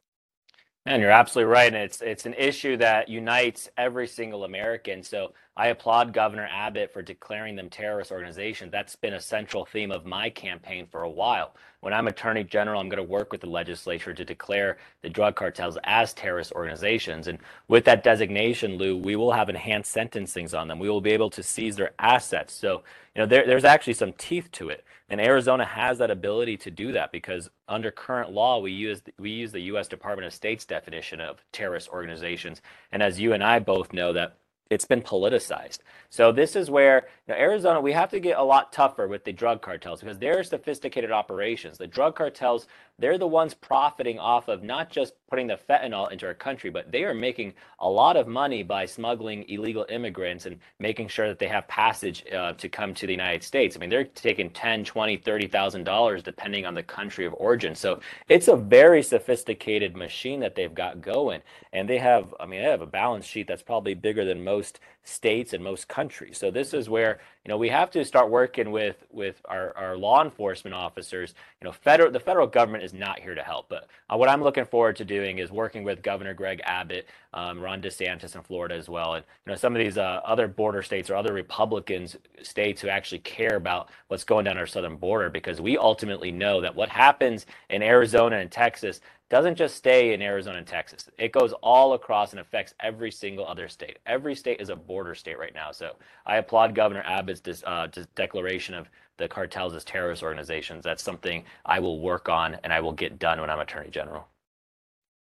And 0.85 1.01
you're 1.01 1.11
absolutely 1.11 1.51
right. 1.51 1.67
And 1.67 1.83
it's 1.83 2.01
it's 2.01 2.25
an 2.25 2.33
issue 2.33 2.77
that 2.77 3.07
unites 3.07 3.69
every 3.77 4.07
single 4.07 4.43
American. 4.43 5.03
So 5.03 5.33
I 5.57 5.67
applaud 5.67 6.13
Governor 6.13 6.47
Abbott 6.49 6.93
for 6.93 7.01
declaring 7.01 7.57
them 7.57 7.69
terrorist 7.69 8.11
organizations. 8.11 8.71
That's 8.71 8.95
been 8.95 9.15
a 9.15 9.19
central 9.19 9.65
theme 9.65 9.91
of 9.91 10.05
my 10.05 10.29
campaign 10.29 10.87
for 10.89 11.03
a 11.03 11.09
while. 11.09 11.53
When 11.81 11.93
I'm 11.93 12.07
Attorney 12.07 12.45
General, 12.45 12.79
I'm 12.79 12.87
going 12.87 13.03
to 13.03 13.11
work 13.11 13.33
with 13.33 13.41
the 13.41 13.49
legislature 13.49 14.13
to 14.13 14.23
declare 14.23 14.77
the 15.01 15.09
drug 15.09 15.35
cartels 15.35 15.77
as 15.83 16.13
terrorist 16.13 16.53
organizations. 16.53 17.27
And 17.27 17.37
with 17.67 17.83
that 17.85 18.03
designation, 18.03 18.77
Lou, 18.77 18.95
we 18.95 19.17
will 19.17 19.33
have 19.33 19.49
enhanced 19.49 19.93
sentencings 19.93 20.57
on 20.57 20.69
them. 20.69 20.79
We 20.79 20.89
will 20.89 21.01
be 21.01 21.11
able 21.11 21.31
to 21.31 21.43
seize 21.43 21.75
their 21.75 21.91
assets. 21.99 22.53
So, 22.53 22.83
you 23.13 23.21
know, 23.21 23.25
there, 23.25 23.45
there's 23.45 23.65
actually 23.65 23.95
some 23.95 24.13
teeth 24.13 24.49
to 24.53 24.69
it. 24.69 24.85
And 25.09 25.19
Arizona 25.19 25.65
has 25.65 25.97
that 25.97 26.11
ability 26.11 26.55
to 26.57 26.71
do 26.71 26.93
that 26.93 27.11
because 27.11 27.49
under 27.67 27.91
current 27.91 28.31
law, 28.31 28.59
we 28.59 28.71
use 28.71 29.01
we 29.19 29.31
use 29.31 29.51
the 29.51 29.59
U.S. 29.63 29.89
Department 29.89 30.25
of 30.25 30.33
State's 30.33 30.63
definition 30.63 31.19
of 31.19 31.43
terrorist 31.51 31.89
organizations. 31.89 32.61
And 32.93 33.03
as 33.03 33.19
you 33.19 33.33
and 33.33 33.43
I 33.43 33.59
both 33.59 33.91
know, 33.91 34.13
that 34.13 34.37
it's 34.71 34.85
been 34.85 35.01
politicized. 35.01 35.79
So 36.09 36.31
this 36.31 36.55
is 36.55 36.71
where 36.71 37.07
know, 37.31 37.37
Arizona 37.37 37.81
we 37.81 37.93
have 37.93 38.09
to 38.11 38.19
get 38.19 38.37
a 38.37 38.43
lot 38.43 38.71
tougher 38.73 39.07
with 39.07 39.23
the 39.25 39.33
drug 39.33 39.61
cartels 39.61 40.01
because 40.01 40.19
they're 40.19 40.43
sophisticated 40.43 41.11
operations. 41.11 41.77
The 41.77 41.87
drug 41.87 42.15
cartels 42.15 42.67
they're 43.01 43.17
the 43.17 43.27
ones 43.27 43.55
profiting 43.55 44.19
off 44.19 44.47
of 44.47 44.61
not 44.61 44.91
just 44.91 45.13
putting 45.27 45.47
the 45.47 45.57
fentanyl 45.57 46.11
into 46.11 46.27
our 46.27 46.35
country, 46.35 46.69
but 46.69 46.91
they 46.91 47.03
are 47.03 47.15
making 47.15 47.53
a 47.79 47.89
lot 47.89 48.15
of 48.15 48.27
money 48.27 48.61
by 48.61 48.85
smuggling 48.85 49.43
illegal 49.49 49.87
immigrants 49.89 50.45
and 50.45 50.59
making 50.79 51.07
sure 51.07 51.27
that 51.27 51.39
they 51.39 51.47
have 51.47 51.67
passage 51.67 52.23
uh, 52.31 52.53
to 52.53 52.69
come 52.69 52.93
to 52.93 53.07
the 53.07 53.13
United 53.13 53.43
States. 53.43 53.75
I 53.75 53.79
mean, 53.79 53.89
they're 53.89 54.03
taking 54.03 54.51
10, 54.51 54.85
20, 54.85 55.17
30,000 55.17 55.83
dollars 55.83 56.21
depending 56.21 56.65
on 56.65 56.75
the 56.75 56.83
country 56.83 57.25
of 57.25 57.33
origin. 57.33 57.73
So 57.73 57.99
it's 58.29 58.47
a 58.47 58.55
very 58.55 59.01
sophisticated 59.01 59.95
machine 59.95 60.39
that 60.41 60.53
they've 60.53 60.73
got 60.73 61.01
going. 61.01 61.41
And 61.73 61.89
they 61.89 61.97
have, 61.97 62.35
I 62.39 62.45
mean, 62.45 62.61
they 62.61 62.69
have 62.69 62.81
a 62.81 62.85
balance 62.85 63.25
sheet 63.25 63.47
that's 63.47 63.63
probably 63.63 63.95
bigger 63.95 64.25
than 64.25 64.43
most 64.43 64.79
states 65.03 65.53
and 65.53 65.63
most 65.63 65.87
countries. 65.87 66.37
So 66.37 66.51
this 66.51 66.73
is 66.73 66.89
where 66.89 67.19
you 67.45 67.49
know 67.49 67.57
we 67.57 67.69
have 67.69 67.89
to 67.91 68.05
start 68.05 68.29
working 68.29 68.71
with 68.71 69.03
with 69.11 69.41
our, 69.45 69.75
our 69.77 69.97
law 69.97 70.23
enforcement 70.23 70.73
officers. 70.75 71.33
You 71.61 71.65
know, 71.65 71.71
federal 71.71 72.11
the 72.11 72.19
federal 72.19 72.47
government 72.47 72.83
is 72.83 72.93
not 72.93 73.19
here 73.19 73.35
to 73.35 73.41
help, 73.43 73.69
but 73.69 73.87
uh, 74.09 74.17
what 74.17 74.29
I'm 74.29 74.43
looking 74.43 74.65
forward 74.65 74.95
to 74.97 75.05
doing 75.05 75.39
is 75.39 75.51
working 75.51 75.83
with 75.83 76.03
Governor 76.03 76.33
Greg 76.33 76.61
Abbott, 76.63 77.07
um, 77.33 77.59
Ron 77.59 77.81
DeSantis 77.81 78.35
in 78.35 78.43
Florida 78.43 78.75
as 78.75 78.89
well, 78.89 79.15
and 79.15 79.25
you 79.45 79.51
know 79.51 79.57
some 79.57 79.75
of 79.75 79.79
these 79.81 79.97
uh, 79.97 80.21
other 80.25 80.47
border 80.47 80.81
states 80.81 81.09
or 81.09 81.15
other 81.15 81.33
Republicans 81.33 82.17
states 82.43 82.81
who 82.81 82.89
actually 82.89 83.19
care 83.19 83.55
about 83.55 83.89
what's 84.07 84.23
going 84.23 84.45
down 84.45 84.57
our 84.57 84.67
southern 84.67 84.97
border 84.97 85.29
because 85.29 85.61
we 85.61 85.77
ultimately 85.77 86.31
know 86.31 86.61
that 86.61 86.75
what 86.75 86.89
happens 86.89 87.45
in 87.69 87.81
Arizona 87.81 88.37
and 88.37 88.51
Texas 88.51 89.01
doesn't 89.31 89.55
just 89.55 89.75
stay 89.77 90.13
in 90.13 90.21
Arizona 90.21 90.57
and 90.57 90.67
Texas. 90.67 91.09
It 91.17 91.31
goes 91.31 91.53
all 91.63 91.93
across 91.93 92.31
and 92.31 92.39
affects 92.41 92.73
every 92.81 93.09
single 93.11 93.47
other 93.47 93.69
state. 93.69 93.97
Every 94.05 94.35
state 94.35 94.59
is 94.59 94.67
a 94.69 94.75
border 94.75 95.15
state 95.15 95.39
right 95.39 95.53
now. 95.53 95.71
So 95.71 95.95
I 96.25 96.35
applaud 96.35 96.75
Governor 96.75 97.01
Abbott's 97.39 97.63
uh, 97.65 97.87
declaration 98.15 98.75
of 98.75 98.89
the 99.17 99.27
cartels 99.27 99.73
as 99.73 99.83
terrorist 99.83 100.23
organizations. 100.23 100.83
That's 100.83 101.03
something 101.03 101.43
I 101.65 101.79
will 101.79 101.99
work 101.99 102.29
on 102.29 102.57
and 102.63 102.73
I 102.73 102.79
will 102.79 102.93
get 102.93 103.19
done 103.19 103.39
when 103.39 103.49
I'm 103.49 103.59
Attorney 103.59 103.89
General. 103.89 104.27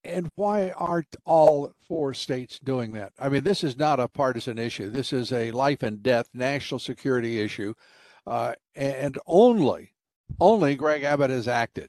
And 0.04 0.28
why 0.36 0.70
aren't 0.70 1.16
all 1.24 1.72
four 1.86 2.14
states 2.14 2.58
doing 2.60 2.92
that? 2.92 3.12
I 3.18 3.28
mean, 3.28 3.44
this 3.44 3.64
is 3.64 3.76
not 3.76 4.00
a 4.00 4.08
partisan 4.08 4.58
issue. 4.58 4.90
This 4.90 5.12
is 5.12 5.32
a 5.32 5.50
life 5.50 5.82
and 5.82 6.02
death 6.02 6.28
national 6.32 6.78
security 6.78 7.40
issue. 7.40 7.74
Uh, 8.26 8.54
and 8.76 9.18
only, 9.26 9.92
only 10.38 10.76
Greg 10.76 11.02
Abbott 11.02 11.30
has 11.30 11.48
acted 11.48 11.88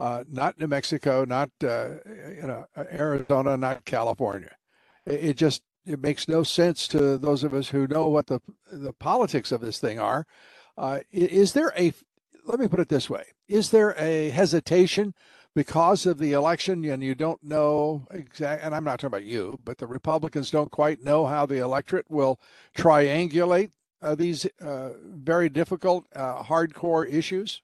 uh, 0.00 0.24
not 0.30 0.58
New 0.58 0.66
Mexico, 0.66 1.24
not 1.24 1.50
uh, 1.62 1.90
you 2.34 2.46
know 2.46 2.64
Arizona, 2.76 3.56
not 3.56 3.84
California. 3.84 4.56
It, 5.06 5.24
it, 5.24 5.36
just 5.36 5.62
it 5.86 6.00
makes 6.00 6.28
no 6.28 6.42
sense 6.42 6.86
to 6.88 7.18
those 7.18 7.44
of 7.44 7.54
us 7.54 7.68
who 7.68 7.86
know 7.86 8.08
what 8.08 8.26
the 8.26 8.40
the 8.72 8.92
politics 8.92 9.52
of 9.52 9.60
this 9.60 9.78
thing 9.78 9.98
are. 9.98 10.26
Uh, 10.76 11.00
is 11.10 11.52
there 11.52 11.72
a 11.76 11.92
let 12.44 12.60
me 12.60 12.68
put 12.68 12.80
it 12.80 12.88
this 12.88 13.10
way: 13.10 13.24
Is 13.48 13.70
there 13.70 13.94
a 13.98 14.30
hesitation 14.30 15.14
because 15.54 16.06
of 16.06 16.18
the 16.18 16.32
election 16.32 16.84
and 16.84 17.02
you 17.02 17.14
don't 17.14 17.42
know 17.42 18.06
exact 18.10 18.64
and 18.64 18.74
I'm 18.74 18.84
not 18.84 19.00
talking 19.00 19.08
about 19.08 19.24
you, 19.24 19.58
but 19.64 19.78
the 19.78 19.86
Republicans 19.86 20.50
don't 20.50 20.70
quite 20.70 21.02
know 21.02 21.26
how 21.26 21.46
the 21.46 21.58
electorate 21.58 22.10
will 22.10 22.40
triangulate 22.76 23.72
uh, 24.02 24.14
these 24.14 24.46
uh, 24.60 24.90
very 25.04 25.48
difficult, 25.48 26.06
uh, 26.14 26.42
hardcore 26.42 27.10
issues? 27.12 27.62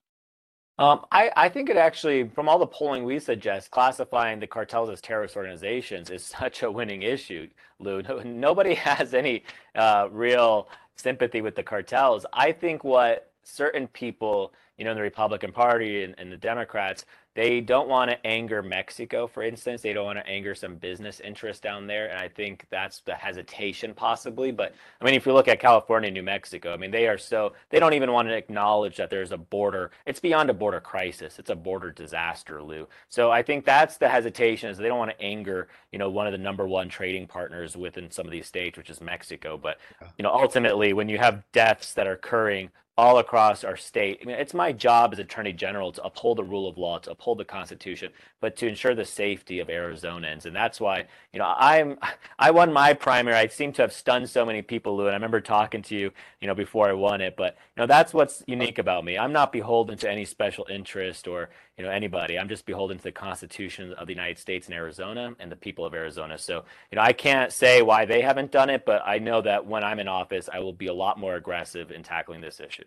Um, 0.79 1.07
I, 1.11 1.31
I 1.37 1.49
think 1.49 1.71
it 1.71 1.77
actually, 1.79 2.29
from 2.29 2.49
all 2.49 2.59
the 2.59 2.67
polling 2.67 3.05
we 3.05 3.19
suggest, 3.19 3.71
classifying 3.71 4.41
the 4.41 4.47
cartels 4.47 4.91
as 4.91 5.01
terrorist 5.01 5.37
organizations 5.37 6.11
is 6.11 6.23
such 6.39 6.63
a 6.63 6.71
winning 6.71 7.03
issue, 7.03 7.49
Lou. 7.79 8.03
nobody 8.25 8.75
has 8.89 9.15
any 9.15 9.45
uh, 9.75 10.09
real 10.11 10.69
sympathy 10.97 11.41
with 11.41 11.55
the 11.55 11.63
cartels. 11.63 12.27
I 12.33 12.53
think 12.53 12.85
what 12.85 13.31
certain 13.43 13.87
people, 13.89 14.53
you 14.77 14.85
know, 14.85 14.91
in 14.91 14.97
the 14.97 15.03
Republican 15.03 15.53
Party 15.53 16.03
and, 16.03 16.15
and 16.19 16.31
the 16.31 16.37
Democrats, 16.37 17.07
they 17.37 17.61
don't 17.61 17.87
want 17.87 18.11
to 18.11 18.27
anger 18.27 18.63
Mexico, 18.63 19.27
for 19.27 19.43
instance. 19.43 19.83
They 19.83 19.93
don't 19.93 20.07
want 20.07 20.19
to 20.19 20.27
anger 20.27 20.55
some 20.55 20.77
business 20.77 21.21
interests 21.21 21.61
down 21.61 21.87
there. 21.87 22.09
And 22.09 22.19
I 22.19 22.29
think 22.29 22.65
that's 22.71 23.01
the 23.01 23.15
hesitation, 23.15 23.93
possibly. 23.93 24.51
But 24.51 24.75
I 25.03 25.05
mean, 25.05 25.13
if 25.13 25.27
you 25.27 25.35
look 25.35 25.47
at 25.47 25.61
California, 25.61 26.09
and 26.09 26.15
New 26.15 26.23
Mexico, 26.23 26.73
I 26.73 26.79
mean, 26.79 26.91
they 26.91 27.07
are 27.07 27.19
so, 27.19 27.53
they 27.69 27.79
don't 27.79 27.93
even 27.93 28.11
want 28.11 28.27
to 28.29 28.35
acknowledge 28.35 28.97
that 28.97 29.11
there's 29.11 29.33
a 29.33 29.37
border. 29.37 29.91
It's 30.07 30.19
beyond 30.19 30.49
a 30.49 30.55
border 30.55 30.81
crisis, 30.81 31.39
it's 31.39 31.51
a 31.51 31.55
border 31.55 31.91
disaster, 31.91 32.63
Lou. 32.63 32.89
So 33.11 33.31
I 33.31 33.43
think 33.43 33.67
that's 33.67 33.99
the 33.99 34.09
hesitation 34.09 34.71
is 34.71 34.79
they 34.79 34.89
don't 34.89 34.99
want 34.99 35.11
to 35.11 35.23
anger, 35.23 35.69
you 35.93 35.99
know, 35.99 36.09
one 36.09 36.27
of 36.27 36.33
the 36.33 36.39
number 36.39 36.67
one 36.67 36.89
trading 36.89 37.27
partners 37.27 37.77
within 37.77 38.11
some 38.11 38.25
of 38.25 38.33
these 38.33 38.47
states, 38.47 38.79
which 38.79 38.89
is 38.89 39.03
Mexico. 39.03 39.59
But, 39.59 39.77
you 40.17 40.23
know, 40.23 40.31
ultimately, 40.33 40.95
when 40.95 41.11
you 41.11 41.19
have 41.19 41.45
deaths 41.53 41.93
that 41.95 42.07
are 42.07 42.13
occurring 42.13 42.71
all 42.99 43.19
across 43.19 43.63
our 43.63 43.77
state. 43.77 44.21
I 44.23 44.25
mean, 44.25 44.37
it's 44.37 44.55
my 44.55 44.73
job 44.73 45.13
as 45.13 45.19
Attorney 45.19 45.53
General 45.53 45.93
to 45.93 46.03
uphold 46.03 46.39
the 46.39 46.45
rule 46.45 46.67
of 46.67 46.79
law, 46.79 46.99
to 47.01 47.11
uphold 47.11 47.39
the 47.39 47.45
Constitution, 47.45 48.11
but 48.41 48.57
to 48.57 48.67
ensure 48.67 48.95
the 48.95 49.05
safety 49.05 49.61
of 49.61 49.69
Arizonans. 49.69 50.47
And 50.47 50.57
that's 50.57 50.81
why, 50.81 51.05
you 51.33 51.39
know, 51.39 51.55
I'm 51.59 51.99
I 52.39 52.51
won 52.51 52.73
my 52.73 52.95
primary. 52.95 53.37
I 53.37 53.49
seem 53.49 53.73
to 53.75 53.83
have 53.83 53.93
stunned 53.93 54.31
so 54.31 54.47
many 54.47 54.63
people, 54.63 54.97
Lou. 54.97 55.07
And 55.07 55.13
I 55.13 55.17
remember 55.17 55.43
talking 55.43 55.83
to 55.83 55.95
you, 55.95 56.11
you 56.41 56.47
know, 56.47 56.55
before 56.55 56.89
I 56.89 56.95
won 56.95 57.21
it. 57.21 57.37
But 57.37 57.57
you 57.77 57.83
know, 57.83 57.87
that's 57.87 58.15
what's 58.15 58.43
unique 58.47 58.79
about 58.79 59.05
me. 59.05 59.19
I'm 59.19 59.33
not 59.33 59.53
beholden 59.53 59.99
to 59.99 60.11
any 60.11 60.25
special 60.25 60.67
interest 60.71 61.29
or 61.29 61.51
you 61.77 61.85
know 61.85 61.91
anybody. 61.91 62.39
I'm 62.39 62.49
just 62.49 62.67
beholden 62.67 62.99
to 62.99 63.05
the 63.05 63.13
Constitution 63.13 63.93
of 63.95 64.07
the 64.07 64.13
United 64.13 64.39
States 64.39 64.67
and 64.67 64.75
Arizona 64.75 65.35
and 65.39 65.51
the 65.53 65.57
people 65.57 65.85
of 65.85 65.95
Arizona. 65.95 66.39
So 66.39 66.65
you 66.91 66.97
know, 66.97 67.03
I 67.03 67.13
can't 67.13 67.53
say 67.53 67.83
why 67.83 68.05
they 68.05 68.23
haven't 68.23 68.51
done 68.51 68.71
it, 68.71 68.85
but 68.87 69.03
I 69.05 69.19
know 69.19 69.43
that 69.43 69.67
when 69.67 69.85
I'm 69.85 70.01
in 70.01 70.09
office, 70.09 70.49
I 70.53 70.61
will 70.61 70.73
be 70.73 70.87
a 70.87 70.95
lot 70.95 71.19
more 71.19 71.37
aggressive 71.37 71.91
in 71.91 72.03
tackling 72.03 72.41
this 72.41 72.61
issue. 72.61 72.85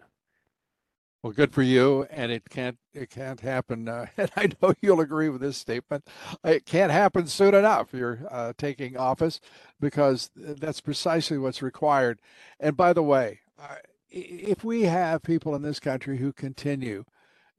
Well, 1.21 1.33
good 1.33 1.51
for 1.51 1.63
you, 1.63 2.07
and 2.09 2.31
it 2.31 2.49
can't 2.49 2.77
it 2.93 3.09
can't 3.09 3.41
happen. 3.41 3.89
Uh, 3.89 4.07
and 4.17 4.31
I 4.35 4.49
know 4.61 4.73
you'll 4.81 5.01
agree 5.01 5.29
with 5.29 5.41
this 5.41 5.57
statement. 5.57 6.07
It 6.43 6.65
can't 6.65 6.91
happen 6.91 7.27
soon 7.27 7.53
enough. 7.53 7.89
You're 7.93 8.21
uh, 8.31 8.53
taking 8.57 8.97
office 8.97 9.41
because 9.79 10.31
that's 10.35 10.81
precisely 10.81 11.37
what's 11.37 11.61
required. 11.61 12.21
And 12.59 12.77
by 12.77 12.93
the 12.93 13.03
way, 13.03 13.41
uh, 13.59 13.75
if 14.09 14.63
we 14.63 14.83
have 14.83 15.21
people 15.21 15.53
in 15.55 15.61
this 15.61 15.79
country 15.79 16.17
who 16.17 16.31
continue 16.33 17.03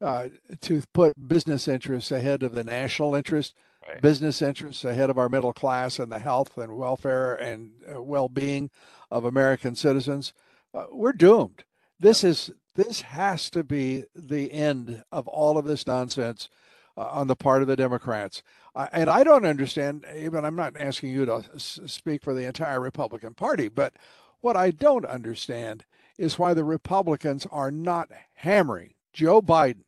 uh, 0.00 0.28
to 0.60 0.82
put 0.92 1.28
business 1.28 1.68
interests 1.68 2.10
ahead 2.10 2.42
of 2.42 2.54
the 2.54 2.64
national 2.64 3.14
interest, 3.14 3.54
right. 3.86 4.00
business 4.00 4.40
interests 4.42 4.84
ahead 4.84 5.10
of 5.10 5.18
our 5.18 5.28
middle 5.28 5.52
class 5.52 5.98
and 5.98 6.10
the 6.10 6.18
health 6.18 6.56
and 6.56 6.76
welfare 6.76 7.34
and 7.34 7.72
uh, 7.94 8.02
well-being 8.02 8.70
of 9.10 9.24
American 9.24 9.74
citizens, 9.74 10.32
uh, 10.74 10.86
we're 10.90 11.12
doomed. 11.12 11.64
This 11.98 12.24
is 12.24 12.50
this 12.76 13.02
has 13.02 13.50
to 13.50 13.64
be 13.64 14.04
the 14.14 14.52
end 14.52 15.02
of 15.10 15.26
all 15.28 15.58
of 15.58 15.66
this 15.66 15.86
nonsense 15.86 16.48
uh, 16.96 17.06
on 17.06 17.26
the 17.26 17.36
part 17.36 17.62
of 17.62 17.68
the 17.68 17.76
Democrats. 17.76 18.42
And 18.92 19.10
I 19.10 19.24
don't 19.24 19.44
understand, 19.44 20.06
even 20.16 20.44
I'm 20.44 20.54
not 20.54 20.76
asking 20.78 21.10
you 21.10 21.26
to 21.26 21.44
s- 21.54 21.80
speak 21.86 22.22
for 22.22 22.32
the 22.32 22.44
entire 22.44 22.80
Republican 22.80 23.34
Party, 23.34 23.68
but 23.68 23.94
what 24.40 24.56
I 24.56 24.70
don't 24.70 25.04
understand 25.04 25.84
is 26.16 26.38
why 26.38 26.54
the 26.54 26.64
Republicans 26.64 27.46
are 27.50 27.72
not 27.72 28.10
hammering 28.34 28.94
Joe 29.12 29.42
Biden 29.42 29.82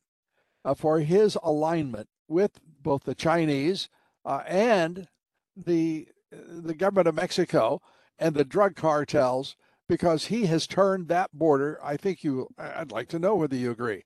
uh, 0.64 0.74
for 0.74 1.00
his 1.00 1.36
alignment 1.42 2.08
with 2.28 2.60
both 2.82 3.04
the 3.04 3.14
Chinese 3.14 3.88
uh, 4.24 4.42
and 4.46 5.08
the 5.56 6.08
the 6.30 6.74
government 6.74 7.08
of 7.08 7.14
Mexico 7.14 7.82
and 8.18 8.34
the 8.34 8.44
drug 8.44 8.74
cartels 8.74 9.56
because 9.88 10.26
he 10.26 10.46
has 10.46 10.66
turned 10.66 11.08
that 11.08 11.30
border. 11.32 11.78
I 11.82 11.98
think 11.98 12.24
you, 12.24 12.48
I'd 12.56 12.92
like 12.92 13.08
to 13.08 13.18
know 13.18 13.34
whether 13.34 13.56
you 13.56 13.70
agree. 13.70 14.04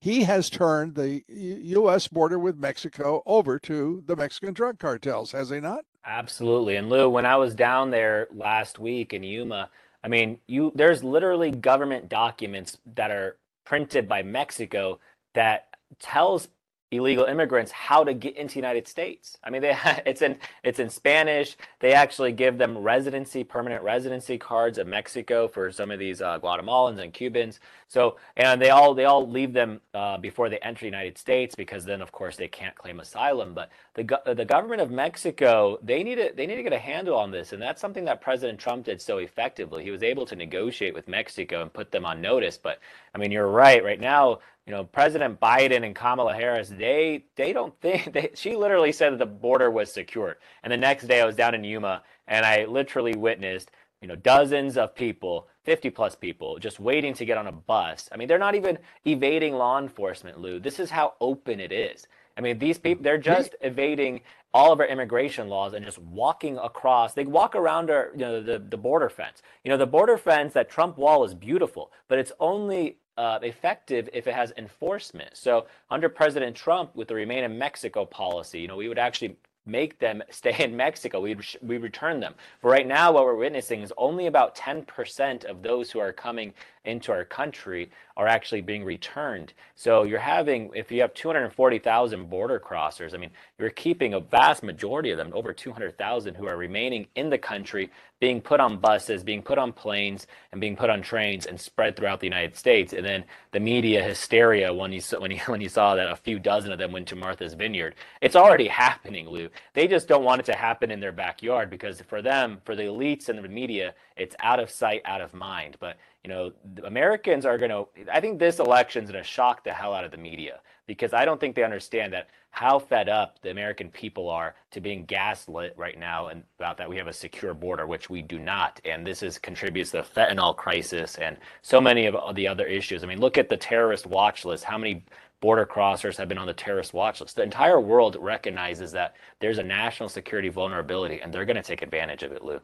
He 0.00 0.24
has 0.24 0.50
turned 0.50 0.94
the 0.94 1.22
U.S. 1.28 2.08
border 2.08 2.38
with 2.38 2.58
Mexico 2.58 3.22
over 3.24 3.58
to 3.60 4.02
the 4.04 4.16
Mexican 4.16 4.52
drug 4.52 4.78
cartels, 4.78 5.32
has 5.32 5.48
he 5.48 5.60
not? 5.60 5.86
Absolutely. 6.04 6.76
And 6.76 6.90
Lou, 6.90 7.08
when 7.08 7.24
I 7.24 7.36
was 7.36 7.54
down 7.54 7.90
there 7.90 8.28
last 8.30 8.78
week 8.78 9.14
in 9.14 9.22
Yuma, 9.22 9.70
I 10.02 10.08
mean, 10.08 10.40
you 10.46 10.72
there's 10.74 11.02
literally 11.02 11.50
government 11.50 12.10
documents 12.10 12.76
that 12.94 13.10
are 13.10 13.38
printed 13.64 14.06
by 14.06 14.22
Mexico 14.22 15.00
that 15.32 15.68
tells 15.98 16.48
illegal 16.96 17.24
immigrants 17.24 17.72
how 17.72 18.04
to 18.04 18.14
get 18.14 18.36
into 18.36 18.54
the 18.54 18.58
United 18.58 18.86
States. 18.86 19.36
I 19.42 19.50
mean, 19.50 19.62
they 19.62 19.76
it's 20.06 20.22
in 20.22 20.38
it's 20.62 20.78
in 20.78 20.90
Spanish. 20.90 21.56
They 21.80 21.92
actually 21.92 22.32
give 22.32 22.58
them 22.58 22.78
residency, 22.78 23.44
permanent 23.44 23.82
residency 23.82 24.38
cards 24.38 24.78
of 24.78 24.86
Mexico 24.86 25.48
for 25.48 25.70
some 25.72 25.90
of 25.90 25.98
these 25.98 26.20
uh, 26.20 26.38
Guatemalans 26.38 27.00
and 27.00 27.12
Cubans. 27.12 27.60
So, 27.88 28.16
and 28.36 28.60
they 28.60 28.70
all 28.70 28.94
they 28.94 29.04
all 29.04 29.28
leave 29.28 29.52
them 29.52 29.80
uh, 29.92 30.18
before 30.18 30.48
they 30.48 30.58
enter 30.58 30.80
the 30.80 30.86
United 30.86 31.18
States 31.18 31.54
because 31.54 31.84
then, 31.84 32.00
of 32.00 32.12
course, 32.12 32.36
they 32.36 32.48
can't 32.48 32.74
claim 32.74 33.00
asylum. 33.00 33.54
But 33.54 33.70
the 33.94 34.20
the 34.34 34.44
government 34.44 34.80
of 34.80 34.90
Mexico 34.90 35.78
they 35.82 36.02
need 36.02 36.16
to 36.16 36.32
they 36.36 36.46
need 36.46 36.56
to 36.56 36.62
get 36.62 36.72
a 36.72 36.78
handle 36.78 37.16
on 37.16 37.30
this, 37.30 37.52
and 37.52 37.60
that's 37.60 37.80
something 37.80 38.04
that 38.06 38.20
President 38.20 38.58
Trump 38.58 38.84
did 38.86 39.00
so 39.00 39.18
effectively. 39.18 39.84
He 39.84 39.90
was 39.90 40.02
able 40.02 40.26
to 40.26 40.36
negotiate 40.36 40.94
with 40.94 41.08
Mexico 41.08 41.62
and 41.62 41.72
put 41.72 41.90
them 41.90 42.04
on 42.04 42.20
notice. 42.20 42.58
But 42.58 42.80
I 43.14 43.18
mean, 43.18 43.30
you're 43.30 43.48
right. 43.48 43.84
Right 43.84 44.00
now, 44.00 44.40
you 44.66 44.72
know, 44.72 44.84
President 44.84 45.40
Biden 45.40 45.84
and 45.84 45.94
Kamala 45.94 46.34
Harris, 46.34 46.68
they 46.68 47.24
they 47.36 47.52
don't 47.52 47.78
think 47.80 48.12
they, 48.12 48.30
she 48.34 48.56
literally 48.56 48.92
said 48.92 49.12
that 49.12 49.18
the 49.18 49.26
border 49.26 49.70
was 49.70 49.92
secured. 49.92 50.36
And 50.62 50.72
the 50.72 50.76
next 50.76 51.06
day 51.06 51.20
I 51.20 51.26
was 51.26 51.36
down 51.36 51.54
in 51.54 51.64
Yuma 51.64 52.02
and 52.26 52.46
I 52.46 52.64
literally 52.64 53.14
witnessed, 53.14 53.70
you 54.00 54.08
know, 54.08 54.16
dozens 54.16 54.76
of 54.76 54.94
people, 54.94 55.48
50 55.64 55.90
plus 55.90 56.14
people 56.14 56.58
just 56.58 56.80
waiting 56.80 57.14
to 57.14 57.24
get 57.24 57.38
on 57.38 57.46
a 57.46 57.52
bus. 57.52 58.08
I 58.12 58.16
mean, 58.16 58.28
they're 58.28 58.38
not 58.38 58.54
even 58.54 58.78
evading 59.04 59.54
law 59.54 59.78
enforcement, 59.78 60.40
Lou. 60.40 60.58
This 60.58 60.78
is 60.78 60.90
how 60.90 61.14
open 61.20 61.60
it 61.60 61.72
is. 61.72 62.06
I 62.36 62.40
mean, 62.40 62.58
these 62.58 62.78
people, 62.78 63.02
they're 63.04 63.18
just 63.18 63.54
evading 63.60 64.22
all 64.52 64.72
of 64.72 64.80
our 64.80 64.86
immigration 64.86 65.48
laws 65.48 65.72
and 65.72 65.84
just 65.84 65.98
walking 65.98 66.58
across. 66.58 67.12
They 67.12 67.24
walk 67.24 67.56
around 67.56 67.90
our, 67.90 68.10
you 68.12 68.20
know, 68.20 68.42
the, 68.42 68.58
the 68.58 68.76
border 68.76 69.08
fence. 69.08 69.42
You 69.64 69.70
know, 69.70 69.76
the 69.76 69.86
border 69.86 70.16
fence, 70.16 70.52
that 70.54 70.70
Trump 70.70 70.96
wall 70.96 71.24
is 71.24 71.34
beautiful, 71.34 71.90
but 72.08 72.18
it's 72.18 72.32
only 72.38 72.98
uh, 73.16 73.38
effective 73.42 74.08
if 74.12 74.26
it 74.26 74.34
has 74.34 74.52
enforcement. 74.56 75.30
So 75.34 75.66
under 75.90 76.08
President 76.08 76.56
Trump, 76.56 76.94
with 76.94 77.08
the 77.08 77.14
Remain 77.14 77.44
in 77.44 77.58
Mexico 77.58 78.04
policy, 78.04 78.60
you 78.60 78.68
know, 78.68 78.76
we 78.76 78.88
would 78.88 78.98
actually 78.98 79.36
make 79.66 79.98
them 79.98 80.22
stay 80.30 80.56
in 80.58 80.76
Mexico. 80.76 81.20
We 81.20 81.36
we 81.62 81.78
return 81.78 82.20
them. 82.20 82.34
But 82.62 82.68
right 82.68 82.86
now, 82.86 83.12
what 83.12 83.24
we're 83.24 83.36
witnessing 83.36 83.82
is 83.82 83.92
only 83.96 84.26
about 84.26 84.56
10% 84.56 85.44
of 85.44 85.62
those 85.62 85.90
who 85.90 85.98
are 86.00 86.12
coming 86.12 86.52
into 86.84 87.12
our 87.12 87.24
country 87.24 87.90
are 88.16 88.28
actually 88.28 88.60
being 88.60 88.84
returned. 88.84 89.52
So 89.74 90.04
you're 90.04 90.20
having, 90.20 90.70
if 90.74 90.92
you 90.92 91.00
have 91.00 91.14
240,000 91.14 92.30
border 92.30 92.60
crossers, 92.60 93.12
I 93.14 93.16
mean, 93.16 93.30
you're 93.58 93.70
keeping 93.70 94.14
a 94.14 94.20
vast 94.20 94.62
majority 94.62 95.10
of 95.10 95.18
them, 95.18 95.32
over 95.34 95.52
200,000, 95.52 96.34
who 96.34 96.46
are 96.46 96.56
remaining 96.56 97.08
in 97.16 97.28
the 97.30 97.38
country, 97.38 97.90
being 98.20 98.40
put 98.40 98.60
on 98.60 98.78
buses, 98.78 99.24
being 99.24 99.42
put 99.42 99.58
on 99.58 99.72
planes, 99.72 100.26
and 100.52 100.60
being 100.60 100.76
put 100.76 100.90
on 100.90 101.02
trains 101.02 101.46
and 101.46 101.60
spread 101.60 101.96
throughout 101.96 102.20
the 102.20 102.26
United 102.26 102.56
States. 102.56 102.92
And 102.92 103.04
then 103.04 103.24
the 103.52 103.60
media 103.60 104.02
hysteria 104.02 104.72
when 104.72 104.92
you 104.92 105.02
when 105.18 105.30
you 105.30 105.38
when 105.46 105.60
you 105.60 105.68
saw 105.68 105.94
that 105.96 106.10
a 106.10 106.16
few 106.16 106.38
dozen 106.38 106.72
of 106.72 106.78
them 106.78 106.92
went 106.92 107.08
to 107.08 107.16
Martha's 107.16 107.54
Vineyard. 107.54 107.96
It's 108.20 108.36
already 108.36 108.68
happening, 108.84 109.28
Lou. 109.28 109.50
They 109.74 109.88
just 109.88 110.08
don't 110.08 110.24
want 110.24 110.40
it 110.40 110.46
to 110.46 110.54
happen 110.54 110.90
in 110.90 111.00
their 111.00 111.12
backyard 111.12 111.68
because 111.68 112.00
for 112.02 112.22
them, 112.22 112.60
for 112.64 112.76
the 112.76 112.84
elites 112.84 113.28
and 113.28 113.42
the 113.42 113.48
media, 113.48 113.94
it's 114.16 114.36
out 114.40 114.60
of 114.60 114.70
sight, 114.70 115.02
out 115.04 115.20
of 115.20 115.34
mind. 115.34 115.76
But 115.80 115.96
you 116.24 116.30
know, 116.30 116.52
Americans 116.84 117.44
are 117.44 117.58
going 117.58 117.70
to, 117.70 117.86
I 118.10 118.20
think 118.20 118.38
this 118.38 118.58
election 118.58 119.04
is 119.04 119.10
going 119.10 119.22
to 119.22 119.28
shock 119.28 119.62
the 119.62 119.72
hell 119.72 119.92
out 119.92 120.04
of 120.04 120.10
the 120.10 120.16
media 120.16 120.60
because 120.86 121.12
I 121.12 121.24
don't 121.26 121.38
think 121.38 121.54
they 121.54 121.64
understand 121.64 122.14
that 122.14 122.28
how 122.50 122.78
fed 122.78 123.08
up 123.08 123.40
the 123.42 123.50
American 123.50 123.90
people 123.90 124.30
are 124.30 124.54
to 124.70 124.80
being 124.80 125.04
gaslit 125.04 125.74
right 125.76 125.98
now 125.98 126.28
and 126.28 126.42
about 126.58 126.78
that 126.78 126.88
we 126.88 126.96
have 126.96 127.08
a 127.08 127.12
secure 127.12 127.52
border, 127.52 127.86
which 127.86 128.08
we 128.08 128.22
do 128.22 128.38
not. 128.38 128.80
And 128.84 129.06
this 129.06 129.22
is 129.22 129.38
contributes 129.38 129.90
to 129.90 129.98
the 129.98 130.20
fentanyl 130.20 130.56
crisis 130.56 131.16
and 131.16 131.36
so 131.62 131.80
many 131.80 132.06
of 132.06 132.34
the 132.34 132.48
other 132.48 132.64
issues. 132.64 133.04
I 133.04 133.06
mean, 133.06 133.20
look 133.20 133.36
at 133.36 133.48
the 133.48 133.56
terrorist 133.56 134.06
watch 134.06 134.44
list. 134.44 134.64
How 134.64 134.78
many 134.78 135.04
border 135.40 135.66
crossers 135.66 136.16
have 136.16 136.28
been 136.28 136.38
on 136.38 136.46
the 136.46 136.54
terrorist 136.54 136.94
watch 136.94 137.20
list? 137.20 137.36
The 137.36 137.42
entire 137.42 137.80
world 137.80 138.16
recognizes 138.18 138.92
that 138.92 139.16
there's 139.40 139.58
a 139.58 139.62
national 139.62 140.08
security 140.08 140.48
vulnerability 140.48 141.20
and 141.20 141.34
they're 141.34 141.44
going 141.44 141.56
to 141.56 141.62
take 141.62 141.82
advantage 141.82 142.22
of 142.22 142.32
it, 142.32 142.44
Lou. 142.44 142.60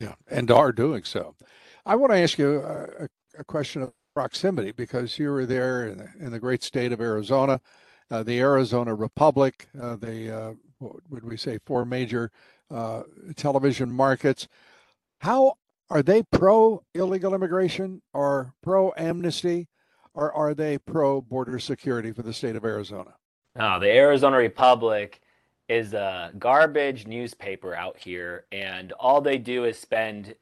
Yeah, 0.00 0.14
and 0.30 0.50
are 0.50 0.72
doing 0.72 1.04
so. 1.04 1.34
I 1.86 1.96
want 1.96 2.12
to 2.12 2.18
ask 2.18 2.38
you 2.38 2.60
a, 2.60 3.08
a 3.38 3.44
question 3.44 3.82
of 3.82 3.92
proximity 4.14 4.72
because 4.72 5.18
you 5.18 5.30
were 5.30 5.46
there 5.46 5.86
in 5.86 5.98
the, 5.98 6.08
in 6.18 6.32
the 6.32 6.40
great 6.40 6.62
state 6.62 6.92
of 6.92 7.00
Arizona 7.00 7.60
uh, 8.10 8.22
the 8.22 8.38
Arizona 8.38 8.94
Republic, 8.94 9.68
uh, 9.80 9.96
the 9.96 10.36
uh, 10.36 10.52
what 10.78 10.96
would 11.10 11.24
we 11.24 11.36
say 11.36 11.58
four 11.66 11.84
major 11.84 12.30
uh, 12.70 13.02
television 13.36 13.90
markets. 13.90 14.48
How 15.20 15.54
are 15.90 16.02
they 16.02 16.22
pro 16.22 16.82
illegal 16.94 17.34
immigration 17.34 18.02
or 18.12 18.52
pro 18.62 18.92
amnesty, 18.96 19.68
or 20.14 20.32
are 20.32 20.54
they 20.54 20.78
pro 20.78 21.20
border 21.20 21.58
security 21.58 22.12
for 22.12 22.22
the 22.22 22.32
state 22.32 22.56
of 22.56 22.64
Arizona? 22.64 23.14
Oh, 23.58 23.80
the 23.80 23.90
Arizona 23.90 24.36
Republic 24.36 25.20
is 25.68 25.94
a 25.94 26.32
garbage 26.38 27.06
newspaper 27.06 27.74
out 27.74 27.96
here, 27.96 28.44
and 28.52 28.92
all 28.92 29.20
they 29.20 29.38
do 29.38 29.64
is 29.64 29.78
spend 29.78 30.34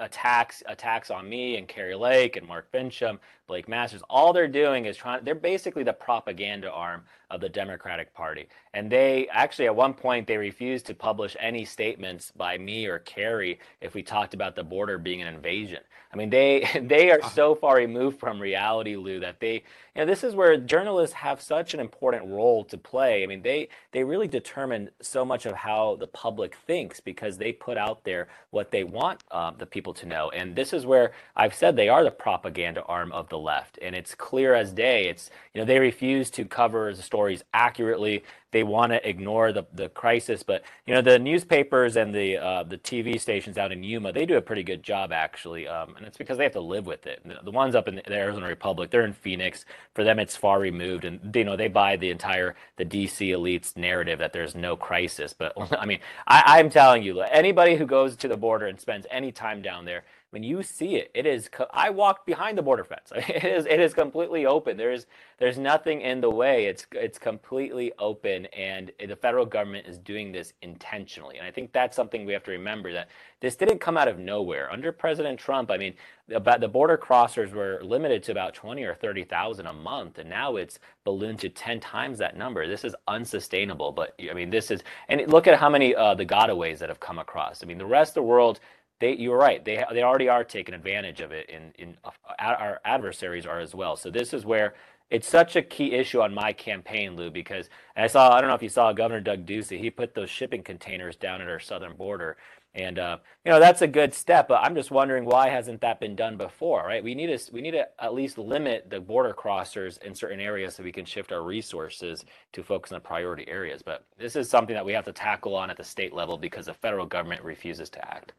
attacks 0.00 0.62
attacks 0.66 1.10
on 1.10 1.28
me 1.28 1.56
and 1.56 1.68
Kari 1.68 1.94
Lake 1.94 2.36
and 2.36 2.46
Mark 2.46 2.70
Finchem, 2.72 3.18
Blake 3.46 3.68
Masters. 3.68 4.02
All 4.08 4.32
they're 4.32 4.48
doing 4.48 4.86
is 4.86 4.96
trying. 4.96 5.24
They're 5.24 5.34
basically 5.34 5.82
the 5.82 5.92
propaganda 5.92 6.70
arm 6.70 7.04
of 7.30 7.40
the 7.40 7.48
Democratic 7.48 8.14
Party. 8.14 8.48
And 8.74 8.90
they 8.90 9.28
actually, 9.28 9.66
at 9.66 9.76
one 9.76 9.94
point, 9.94 10.26
they 10.26 10.36
refused 10.36 10.86
to 10.86 10.94
publish 10.94 11.36
any 11.40 11.64
statements 11.64 12.32
by 12.36 12.58
me 12.58 12.86
or 12.86 12.98
Kari 13.00 13.58
if 13.80 13.94
we 13.94 14.02
talked 14.02 14.34
about 14.34 14.56
the 14.56 14.64
border 14.64 14.98
being 14.98 15.22
an 15.22 15.28
invasion. 15.28 15.80
I 16.12 16.16
mean, 16.16 16.30
they 16.30 16.66
they 16.82 17.10
are 17.10 17.20
so 17.30 17.54
far 17.54 17.76
removed 17.76 18.18
from 18.18 18.40
reality, 18.40 18.96
Lou, 18.96 19.20
that 19.20 19.40
they, 19.40 19.54
you 19.54 19.62
know, 19.96 20.06
this 20.06 20.24
is 20.24 20.34
where 20.34 20.56
journalists 20.56 21.14
have 21.16 21.40
such 21.40 21.74
an 21.74 21.80
important 21.80 22.26
role 22.26 22.64
to 22.64 22.78
play. 22.78 23.22
I 23.22 23.26
mean, 23.26 23.42
they 23.42 23.68
they 23.92 24.04
really 24.04 24.28
determine 24.28 24.90
so 25.02 25.24
much 25.24 25.46
of 25.46 25.54
how 25.54 25.96
the 25.96 26.06
public 26.06 26.54
thinks 26.66 27.00
because 27.00 27.38
they 27.38 27.52
put 27.52 27.76
out 27.76 28.04
there 28.04 28.28
what 28.50 28.70
they 28.70 28.84
want 28.84 29.22
uh, 29.30 29.50
the 29.56 29.66
people 29.66 29.92
to 29.94 30.06
know. 30.06 30.30
And 30.30 30.56
this 30.56 30.72
is 30.72 30.86
where 30.86 31.12
I've 31.36 31.54
said 31.54 31.76
they 31.76 31.88
are 31.88 32.04
the 32.04 32.10
propaganda 32.10 32.82
arm 32.84 33.12
of 33.12 33.28
the 33.28 33.38
left, 33.38 33.78
and 33.82 33.94
it's 33.94 34.14
clear 34.14 34.54
as 34.54 34.72
day. 34.72 35.08
It's 35.08 35.30
you 35.54 35.60
know 35.60 35.64
they 35.66 35.78
refuse 35.78 36.30
to 36.32 36.44
cover 36.44 36.94
the 36.94 37.02
story 37.02 37.17
stories 37.18 37.42
accurately. 37.52 38.22
They 38.52 38.62
want 38.62 38.92
to 38.92 39.06
ignore 39.06 39.52
the, 39.52 39.64
the 39.74 39.88
crisis, 39.88 40.44
but 40.44 40.62
you 40.86 40.94
know 40.94 41.02
the 41.02 41.18
newspapers 41.18 41.96
and 41.96 42.14
the 42.14 42.38
uh, 42.38 42.62
the 42.62 42.78
TV 42.78 43.20
stations 43.20 43.58
out 43.58 43.72
in 43.72 43.82
Yuma 43.82 44.12
they 44.12 44.24
do 44.24 44.36
a 44.36 44.40
pretty 44.40 44.62
good 44.62 44.84
job 44.84 45.10
actually, 45.12 45.66
um, 45.66 45.96
and 45.96 46.06
it's 46.06 46.16
because 46.16 46.38
they 46.38 46.44
have 46.44 46.52
to 46.52 46.60
live 46.60 46.86
with 46.86 47.06
it. 47.08 47.20
The 47.44 47.50
ones 47.50 47.74
up 47.74 47.88
in 47.88 47.96
the 47.96 48.12
Arizona 48.12 48.46
Republic, 48.46 48.90
they're 48.90 49.04
in 49.04 49.12
Phoenix. 49.12 49.64
For 49.94 50.04
them, 50.04 50.20
it's 50.20 50.36
far 50.36 50.60
removed, 50.60 51.04
and 51.04 51.34
you 51.34 51.44
know 51.44 51.56
they 51.56 51.68
buy 51.68 51.96
the 51.96 52.10
entire 52.10 52.54
the 52.76 52.84
DC 52.84 53.30
elites 53.36 53.76
narrative 53.76 54.20
that 54.20 54.32
there's 54.32 54.54
no 54.54 54.76
crisis. 54.76 55.34
But 55.34 55.52
I 55.78 55.84
mean, 55.84 55.98
I, 56.28 56.58
I'm 56.58 56.70
telling 56.70 57.02
you, 57.02 57.20
anybody 57.22 57.74
who 57.76 57.84
goes 57.84 58.16
to 58.16 58.28
the 58.28 58.36
border 58.36 58.68
and 58.68 58.80
spends 58.80 59.06
any 59.10 59.32
time 59.32 59.60
down 59.60 59.84
there 59.84 60.04
when 60.30 60.42
you 60.42 60.62
see 60.62 60.96
it, 60.96 61.10
it 61.14 61.24
is. 61.24 61.48
I 61.70 61.88
walked 61.90 62.26
behind 62.26 62.58
the 62.58 62.62
border 62.62 62.84
fence. 62.84 63.12
It 63.28 63.44
is. 63.44 63.66
It 63.66 63.80
is 63.80 63.94
completely 63.94 64.46
open. 64.46 64.76
There's. 64.76 65.06
There's 65.38 65.56
nothing 65.58 66.00
in 66.02 66.20
the 66.20 66.30
way. 66.30 66.66
It's. 66.66 66.86
It's 66.92 67.18
completely 67.18 67.92
open, 67.98 68.46
and 68.46 68.92
the 69.06 69.16
federal 69.16 69.46
government 69.46 69.86
is 69.86 69.98
doing 69.98 70.32
this 70.32 70.52
intentionally. 70.62 71.38
And 71.38 71.46
I 71.46 71.50
think 71.50 71.72
that's 71.72 71.96
something 71.96 72.26
we 72.26 72.32
have 72.34 72.44
to 72.44 72.50
remember 72.50 72.92
that 72.92 73.08
this 73.40 73.56
didn't 73.56 73.78
come 73.78 73.96
out 73.96 74.08
of 74.08 74.18
nowhere. 74.18 74.70
Under 74.70 74.92
President 74.92 75.38
Trump, 75.38 75.70
I 75.70 75.78
mean, 75.78 75.94
about 76.30 76.60
the 76.60 76.68
border 76.68 76.98
crossers 76.98 77.52
were 77.52 77.80
limited 77.82 78.22
to 78.24 78.32
about 78.32 78.52
20 78.54 78.82
or 78.84 78.94
30 78.94 79.24
thousand 79.24 79.66
a 79.66 79.72
month, 79.72 80.18
and 80.18 80.28
now 80.28 80.56
it's 80.56 80.78
ballooned 81.04 81.38
to 81.38 81.48
10 81.48 81.80
times 81.80 82.18
that 82.18 82.36
number. 82.36 82.66
This 82.66 82.84
is 82.84 82.94
unsustainable. 83.06 83.92
But 83.92 84.14
I 84.30 84.34
mean, 84.34 84.50
this 84.50 84.70
is. 84.70 84.82
And 85.08 85.26
look 85.32 85.46
at 85.46 85.58
how 85.58 85.70
many 85.70 85.94
uh, 85.94 86.14
the 86.14 86.26
gotaways 86.26 86.78
that 86.78 86.90
have 86.90 87.00
come 87.00 87.18
across. 87.18 87.62
I 87.62 87.66
mean, 87.66 87.78
the 87.78 87.86
rest 87.86 88.10
of 88.10 88.14
the 88.16 88.22
world 88.24 88.60
they 89.00 89.14
you're 89.16 89.38
right 89.38 89.64
they 89.64 89.84
they 89.92 90.02
already 90.02 90.28
are 90.28 90.44
taking 90.44 90.74
advantage 90.74 91.20
of 91.20 91.32
it 91.32 91.48
in 91.50 91.72
in 91.78 91.96
uh, 92.04 92.10
our 92.40 92.80
adversaries 92.84 93.46
are 93.46 93.60
as 93.60 93.74
well. 93.74 93.96
So 93.96 94.10
this 94.10 94.32
is 94.34 94.44
where 94.46 94.74
it's 95.10 95.28
such 95.28 95.56
a 95.56 95.62
key 95.62 95.92
issue 95.92 96.20
on 96.20 96.34
my 96.34 96.52
campaign 96.52 97.16
lou 97.16 97.30
because 97.30 97.70
i 97.96 98.06
saw 98.06 98.34
i 98.34 98.40
don't 98.40 98.50
know 98.50 98.56
if 98.56 98.62
you 98.62 98.68
saw 98.68 98.92
governor 98.92 99.20
doug 99.20 99.46
ducey 99.46 99.78
he 99.80 99.90
put 99.90 100.14
those 100.14 100.30
shipping 100.30 100.62
containers 100.62 101.16
down 101.16 101.40
at 101.40 101.48
our 101.48 101.60
southern 101.60 101.96
border. 101.96 102.36
And 102.74 102.98
uh, 102.98 103.18
you 103.44 103.50
know 103.52 103.60
that's 103.60 103.82
a 103.82 103.88
good 103.88 104.14
step 104.14 104.48
but 104.48 104.62
i'm 104.62 104.74
just 104.74 104.90
wondering 104.90 105.24
why 105.24 105.48
hasn't 105.48 105.80
that 105.80 106.00
been 106.00 106.16
done 106.16 106.36
before 106.36 106.84
right? 106.86 107.04
We 107.04 107.14
need 107.14 107.28
to 107.36 107.52
we 107.52 107.62
need 107.62 107.72
to 107.72 107.88
at 108.00 108.14
least 108.14 108.38
limit 108.38 108.90
the 108.90 109.00
border 109.00 109.34
crossers 109.34 110.02
in 110.02 110.14
certain 110.14 110.40
areas 110.40 110.76
so 110.76 110.82
we 110.84 110.92
can 110.92 111.04
shift 111.06 111.32
our 111.32 111.42
resources 111.42 112.24
to 112.52 112.62
focus 112.62 112.92
on 112.92 113.00
priority 113.00 113.48
areas. 113.48 113.82
But 113.82 114.04
this 114.18 114.36
is 114.36 114.50
something 114.50 114.74
that 114.74 114.86
we 114.86 114.92
have 114.92 115.06
to 115.06 115.12
tackle 115.12 115.56
on 115.56 115.70
at 115.70 115.76
the 115.78 115.84
state 115.84 116.14
level 116.14 116.38
because 116.38 116.66
the 116.66 116.74
federal 116.74 117.06
government 117.06 117.42
refuses 117.44 117.90
to 117.90 118.14
act 118.14 118.32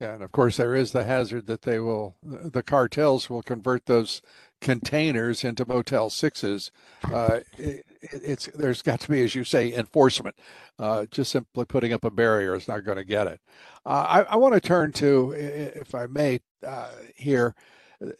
yeah, 0.00 0.14
and 0.14 0.22
of 0.22 0.32
course 0.32 0.56
there 0.56 0.74
is 0.74 0.92
the 0.92 1.04
hazard 1.04 1.46
that 1.46 1.62
they 1.62 1.78
will, 1.78 2.16
the 2.22 2.62
cartels 2.62 3.28
will 3.28 3.42
convert 3.42 3.86
those 3.86 4.22
containers 4.60 5.44
into 5.44 5.66
Motel 5.66 6.10
Sixes. 6.10 6.70
Uh, 7.12 7.40
it, 7.56 7.84
it's 8.00 8.46
there's 8.54 8.82
got 8.82 9.00
to 9.00 9.08
be, 9.08 9.22
as 9.24 9.34
you 9.34 9.44
say, 9.44 9.72
enforcement. 9.72 10.36
Uh, 10.78 11.06
just 11.10 11.32
simply 11.32 11.64
putting 11.64 11.92
up 11.92 12.04
a 12.04 12.10
barrier 12.10 12.54
is 12.54 12.68
not 12.68 12.84
going 12.84 12.98
to 12.98 13.04
get 13.04 13.26
it. 13.26 13.40
Uh, 13.84 14.24
I, 14.28 14.34
I 14.34 14.36
want 14.36 14.54
to 14.54 14.60
turn 14.60 14.92
to, 14.92 15.32
if 15.32 15.94
I 15.94 16.06
may, 16.06 16.40
uh, 16.66 16.90
here, 17.16 17.54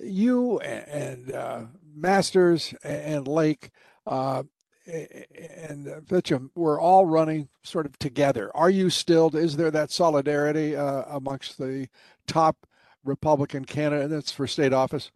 you 0.00 0.58
and, 0.60 0.88
and 0.88 1.32
uh, 1.32 1.60
Masters 1.94 2.74
and 2.82 3.28
Lake 3.28 3.70
uh, 4.06 4.42
and 4.88 5.86
Finchem, 6.06 6.50
we're 6.54 6.80
all 6.80 7.06
running 7.06 7.48
sort 7.62 7.86
of 7.86 7.98
together. 7.98 8.50
Are 8.56 8.70
you 8.70 8.90
still? 8.90 9.34
Is 9.36 9.56
there 9.56 9.70
that 9.70 9.90
solidarity 9.90 10.74
uh, 10.74 11.04
amongst 11.08 11.58
the 11.58 11.88
top 12.26 12.66
Republican 13.04 13.64
candidates 13.64 14.32
for 14.32 14.46
state 14.46 14.72
office? 14.72 15.10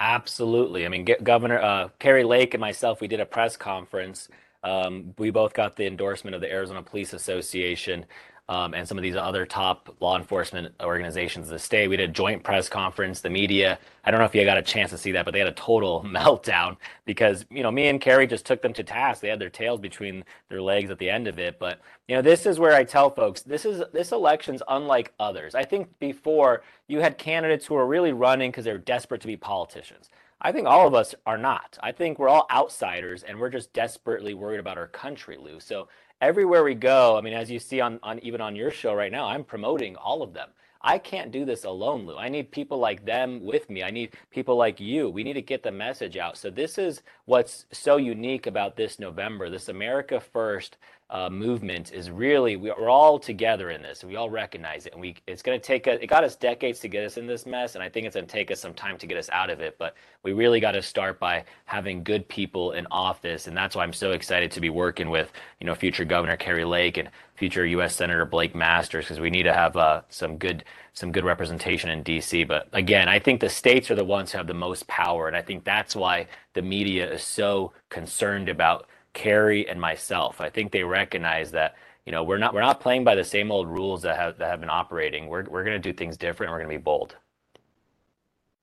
Absolutely. 0.00 0.86
I 0.86 0.88
mean, 0.88 1.06
Governor 1.22 1.60
uh, 1.60 1.88
Kari 1.98 2.24
Lake 2.24 2.54
and 2.54 2.60
myself, 2.60 3.00
we 3.00 3.08
did 3.08 3.20
a 3.20 3.26
press 3.26 3.56
conference. 3.56 4.28
Um, 4.62 5.14
we 5.18 5.30
both 5.30 5.52
got 5.52 5.76
the 5.76 5.86
endorsement 5.86 6.34
of 6.34 6.40
the 6.40 6.50
Arizona 6.50 6.82
Police 6.82 7.12
Association 7.12 8.06
um, 8.50 8.74
and 8.74 8.86
some 8.86 8.98
of 8.98 9.02
these 9.02 9.14
other 9.14 9.46
top 9.46 9.94
law 10.00 10.18
enforcement 10.18 10.74
organizations 10.82 11.48
the 11.48 11.58
state. 11.58 11.86
We 11.86 11.96
did 11.96 12.10
a 12.10 12.12
joint 12.12 12.42
press 12.42 12.68
conference. 12.68 13.20
The 13.20 13.30
media, 13.30 13.78
I 14.04 14.10
don't 14.10 14.18
know 14.18 14.26
if 14.26 14.34
you 14.34 14.44
got 14.44 14.58
a 14.58 14.62
chance 14.62 14.90
to 14.90 14.98
see 14.98 15.12
that, 15.12 15.24
but 15.24 15.32
they 15.32 15.38
had 15.38 15.46
a 15.46 15.52
total 15.52 16.02
meltdown 16.06 16.76
because, 17.04 17.46
you 17.48 17.62
know, 17.62 17.70
me 17.70 17.86
and 17.86 18.00
Kari 18.00 18.26
just 18.26 18.44
took 18.44 18.60
them 18.60 18.72
to 18.72 18.82
task. 18.82 19.20
They 19.20 19.28
had 19.28 19.38
their 19.38 19.50
tails 19.50 19.78
between 19.78 20.24
their 20.48 20.60
legs 20.60 20.90
at 20.90 20.98
the 20.98 21.08
end 21.08 21.28
of 21.28 21.38
it. 21.38 21.60
But, 21.60 21.80
you 22.08 22.16
know, 22.16 22.22
this 22.22 22.44
is 22.44 22.58
where 22.58 22.74
I 22.74 22.82
tell 22.82 23.08
folks 23.08 23.42
this 23.42 23.64
is 23.64 23.84
this 23.92 24.10
election's 24.10 24.64
unlike 24.66 25.12
others. 25.20 25.54
I 25.54 25.62
think 25.62 25.88
before 26.00 26.64
you 26.88 26.98
had 26.98 27.18
candidates 27.18 27.66
who 27.66 27.74
were 27.74 27.86
really 27.86 28.12
running 28.12 28.50
because 28.50 28.64
they 28.64 28.72
were 28.72 28.78
desperate 28.78 29.20
to 29.20 29.28
be 29.28 29.36
politicians. 29.36 30.08
I 30.42 30.52
think 30.52 30.66
all 30.66 30.88
of 30.88 30.94
us 30.94 31.14
are 31.26 31.38
not. 31.38 31.78
I 31.82 31.92
think 31.92 32.18
we're 32.18 32.28
all 32.28 32.46
outsiders 32.50 33.22
and 33.22 33.38
we're 33.38 33.50
just 33.50 33.72
desperately 33.74 34.34
worried 34.34 34.58
about 34.58 34.78
our 34.78 34.86
country, 34.86 35.36
Lou. 35.36 35.60
So 35.60 35.88
everywhere 36.20 36.62
we 36.64 36.74
go, 36.74 37.16
I 37.16 37.20
mean, 37.20 37.34
as 37.34 37.50
you 37.50 37.58
see 37.58 37.80
on, 37.80 37.98
on 38.02 38.18
even 38.20 38.40
on 38.40 38.56
your 38.56 38.70
show 38.70 38.94
right 38.94 39.12
now, 39.12 39.26
I'm 39.26 39.44
promoting 39.44 39.96
all 39.96 40.22
of 40.22 40.32
them. 40.34 40.48
I 40.82 40.98
can't 40.98 41.30
do 41.30 41.44
this 41.44 41.64
alone, 41.64 42.06
Lou. 42.06 42.16
I 42.16 42.28
need 42.28 42.50
people 42.50 42.78
like 42.78 43.04
them 43.04 43.44
with 43.44 43.68
me. 43.68 43.82
I 43.82 43.90
need 43.90 44.14
people 44.30 44.56
like 44.56 44.80
you. 44.80 45.10
We 45.10 45.22
need 45.22 45.34
to 45.34 45.42
get 45.42 45.62
the 45.62 45.70
message 45.70 46.16
out. 46.16 46.38
So 46.38 46.50
this 46.50 46.78
is 46.78 47.02
what's 47.26 47.66
so 47.70 47.98
unique 47.98 48.46
about 48.46 48.76
this 48.76 48.98
November, 48.98 49.50
this 49.50 49.68
America 49.68 50.20
First 50.20 50.78
uh, 51.10 51.28
movement 51.28 51.92
is 51.92 52.08
really 52.08 52.54
we're 52.54 52.88
all 52.88 53.18
together 53.18 53.70
in 53.70 53.82
this. 53.82 54.04
We 54.04 54.14
all 54.14 54.30
recognize 54.30 54.86
it, 54.86 54.92
and 54.92 55.00
we 55.00 55.16
it's 55.26 55.42
going 55.42 55.58
to 55.60 55.64
take 55.64 55.88
us. 55.88 55.98
It 56.00 56.06
got 56.06 56.22
us 56.22 56.36
decades 56.36 56.78
to 56.80 56.88
get 56.88 57.04
us 57.04 57.16
in 57.16 57.26
this 57.26 57.46
mess, 57.46 57.74
and 57.74 57.82
I 57.82 57.88
think 57.88 58.06
it's 58.06 58.14
going 58.14 58.26
to 58.26 58.32
take 58.32 58.50
us 58.52 58.60
some 58.60 58.74
time 58.74 58.96
to 58.98 59.06
get 59.08 59.18
us 59.18 59.28
out 59.30 59.50
of 59.50 59.60
it. 59.60 59.76
But 59.76 59.96
we 60.22 60.32
really 60.32 60.60
got 60.60 60.72
to 60.72 60.82
start 60.82 61.18
by 61.18 61.44
having 61.64 62.04
good 62.04 62.28
people 62.28 62.72
in 62.72 62.86
office, 62.92 63.48
and 63.48 63.56
that's 63.56 63.74
why 63.74 63.82
I'm 63.82 63.92
so 63.92 64.12
excited 64.12 64.52
to 64.52 64.60
be 64.60 64.70
working 64.70 65.10
with 65.10 65.32
you 65.58 65.66
know 65.66 65.74
future 65.74 66.04
Governor 66.04 66.36
Kari 66.36 66.64
Lake 66.64 66.96
and 66.96 67.10
future 67.40 67.64
U.S. 67.64 67.96
Senator 67.96 68.26
Blake 68.26 68.54
Masters 68.54 69.06
because 69.06 69.18
we 69.18 69.30
need 69.30 69.44
to 69.44 69.54
have 69.54 69.74
uh, 69.74 70.02
some 70.10 70.36
good 70.36 70.62
some 70.92 71.10
good 71.10 71.24
representation 71.24 71.88
in 71.88 72.02
D.C. 72.02 72.44
But 72.44 72.68
again, 72.74 73.08
I 73.08 73.18
think 73.18 73.40
the 73.40 73.48
states 73.48 73.90
are 73.90 73.94
the 73.94 74.04
ones 74.04 74.30
who 74.30 74.38
have 74.38 74.46
the 74.46 74.52
most 74.52 74.86
power, 74.88 75.26
and 75.26 75.34
I 75.34 75.40
think 75.40 75.64
that's 75.64 75.96
why 75.96 76.26
the 76.52 76.60
media 76.60 77.10
is 77.10 77.22
so 77.22 77.72
concerned 77.88 78.50
about 78.50 78.86
Kari 79.14 79.66
and 79.66 79.80
myself. 79.80 80.38
I 80.38 80.50
think 80.50 80.70
they 80.70 80.84
recognize 80.84 81.50
that 81.52 81.76
you 82.04 82.12
know 82.12 82.22
we're 82.22 82.36
not 82.36 82.52
we're 82.52 82.60
not 82.60 82.78
playing 82.78 83.04
by 83.04 83.14
the 83.14 83.24
same 83.24 83.50
old 83.50 83.68
rules 83.68 84.02
that 84.02 84.18
have 84.18 84.36
that 84.36 84.50
have 84.50 84.60
been 84.60 84.68
operating. 84.68 85.26
We're 85.26 85.44
we're 85.44 85.64
going 85.64 85.80
to 85.80 85.92
do 85.92 85.96
things 85.96 86.18
different. 86.18 86.52
We're 86.52 86.58
going 86.58 86.70
to 86.70 86.78
be 86.78 86.82
bold. 86.82 87.16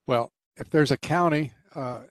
Well, 0.06 0.32
if 0.56 0.70
there's 0.70 0.92
a 0.92 0.98
county, 0.98 1.52
uh, 1.74 2.02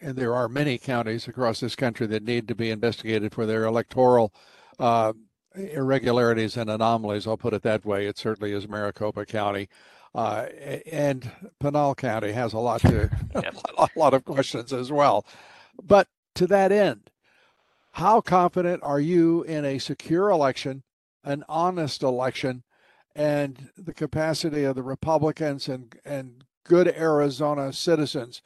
and 0.00 0.16
there 0.16 0.34
are 0.34 0.48
many 0.48 0.78
counties 0.78 1.28
across 1.28 1.60
this 1.60 1.76
country 1.76 2.06
that 2.06 2.22
need 2.22 2.48
to 2.48 2.54
be 2.54 2.70
investigated 2.70 3.34
for 3.34 3.44
their 3.44 3.64
electoral 3.64 4.32
uh, 4.78 5.12
irregularities 5.56 6.56
and 6.56 6.70
anomalies, 6.70 7.26
I'll 7.26 7.36
put 7.36 7.54
it 7.54 7.62
that 7.62 7.84
way. 7.84 8.06
It 8.06 8.18
certainly 8.18 8.52
is 8.52 8.68
Maricopa 8.68 9.24
County. 9.26 9.68
Uh, 10.14 10.46
and 10.90 11.30
Pinal 11.60 11.94
County 11.94 12.32
has 12.32 12.54
a 12.54 12.58
lot 12.58 12.80
to 12.82 13.10
a 13.34 13.88
lot 13.96 14.14
of 14.14 14.24
questions 14.24 14.72
as 14.72 14.90
well. 14.90 15.26
But 15.82 16.08
to 16.36 16.46
that 16.46 16.72
end, 16.72 17.10
how 17.92 18.20
confident 18.20 18.82
are 18.82 19.00
you 19.00 19.42
in 19.42 19.64
a 19.64 19.78
secure 19.78 20.30
election, 20.30 20.82
an 21.24 21.44
honest 21.48 22.02
election, 22.02 22.62
and 23.14 23.70
the 23.76 23.94
capacity 23.94 24.64
of 24.64 24.76
the 24.76 24.82
Republicans 24.82 25.68
and, 25.68 25.94
and 26.04 26.44
good 26.64 26.88
Arizona 26.88 27.72
citizens 27.72 28.42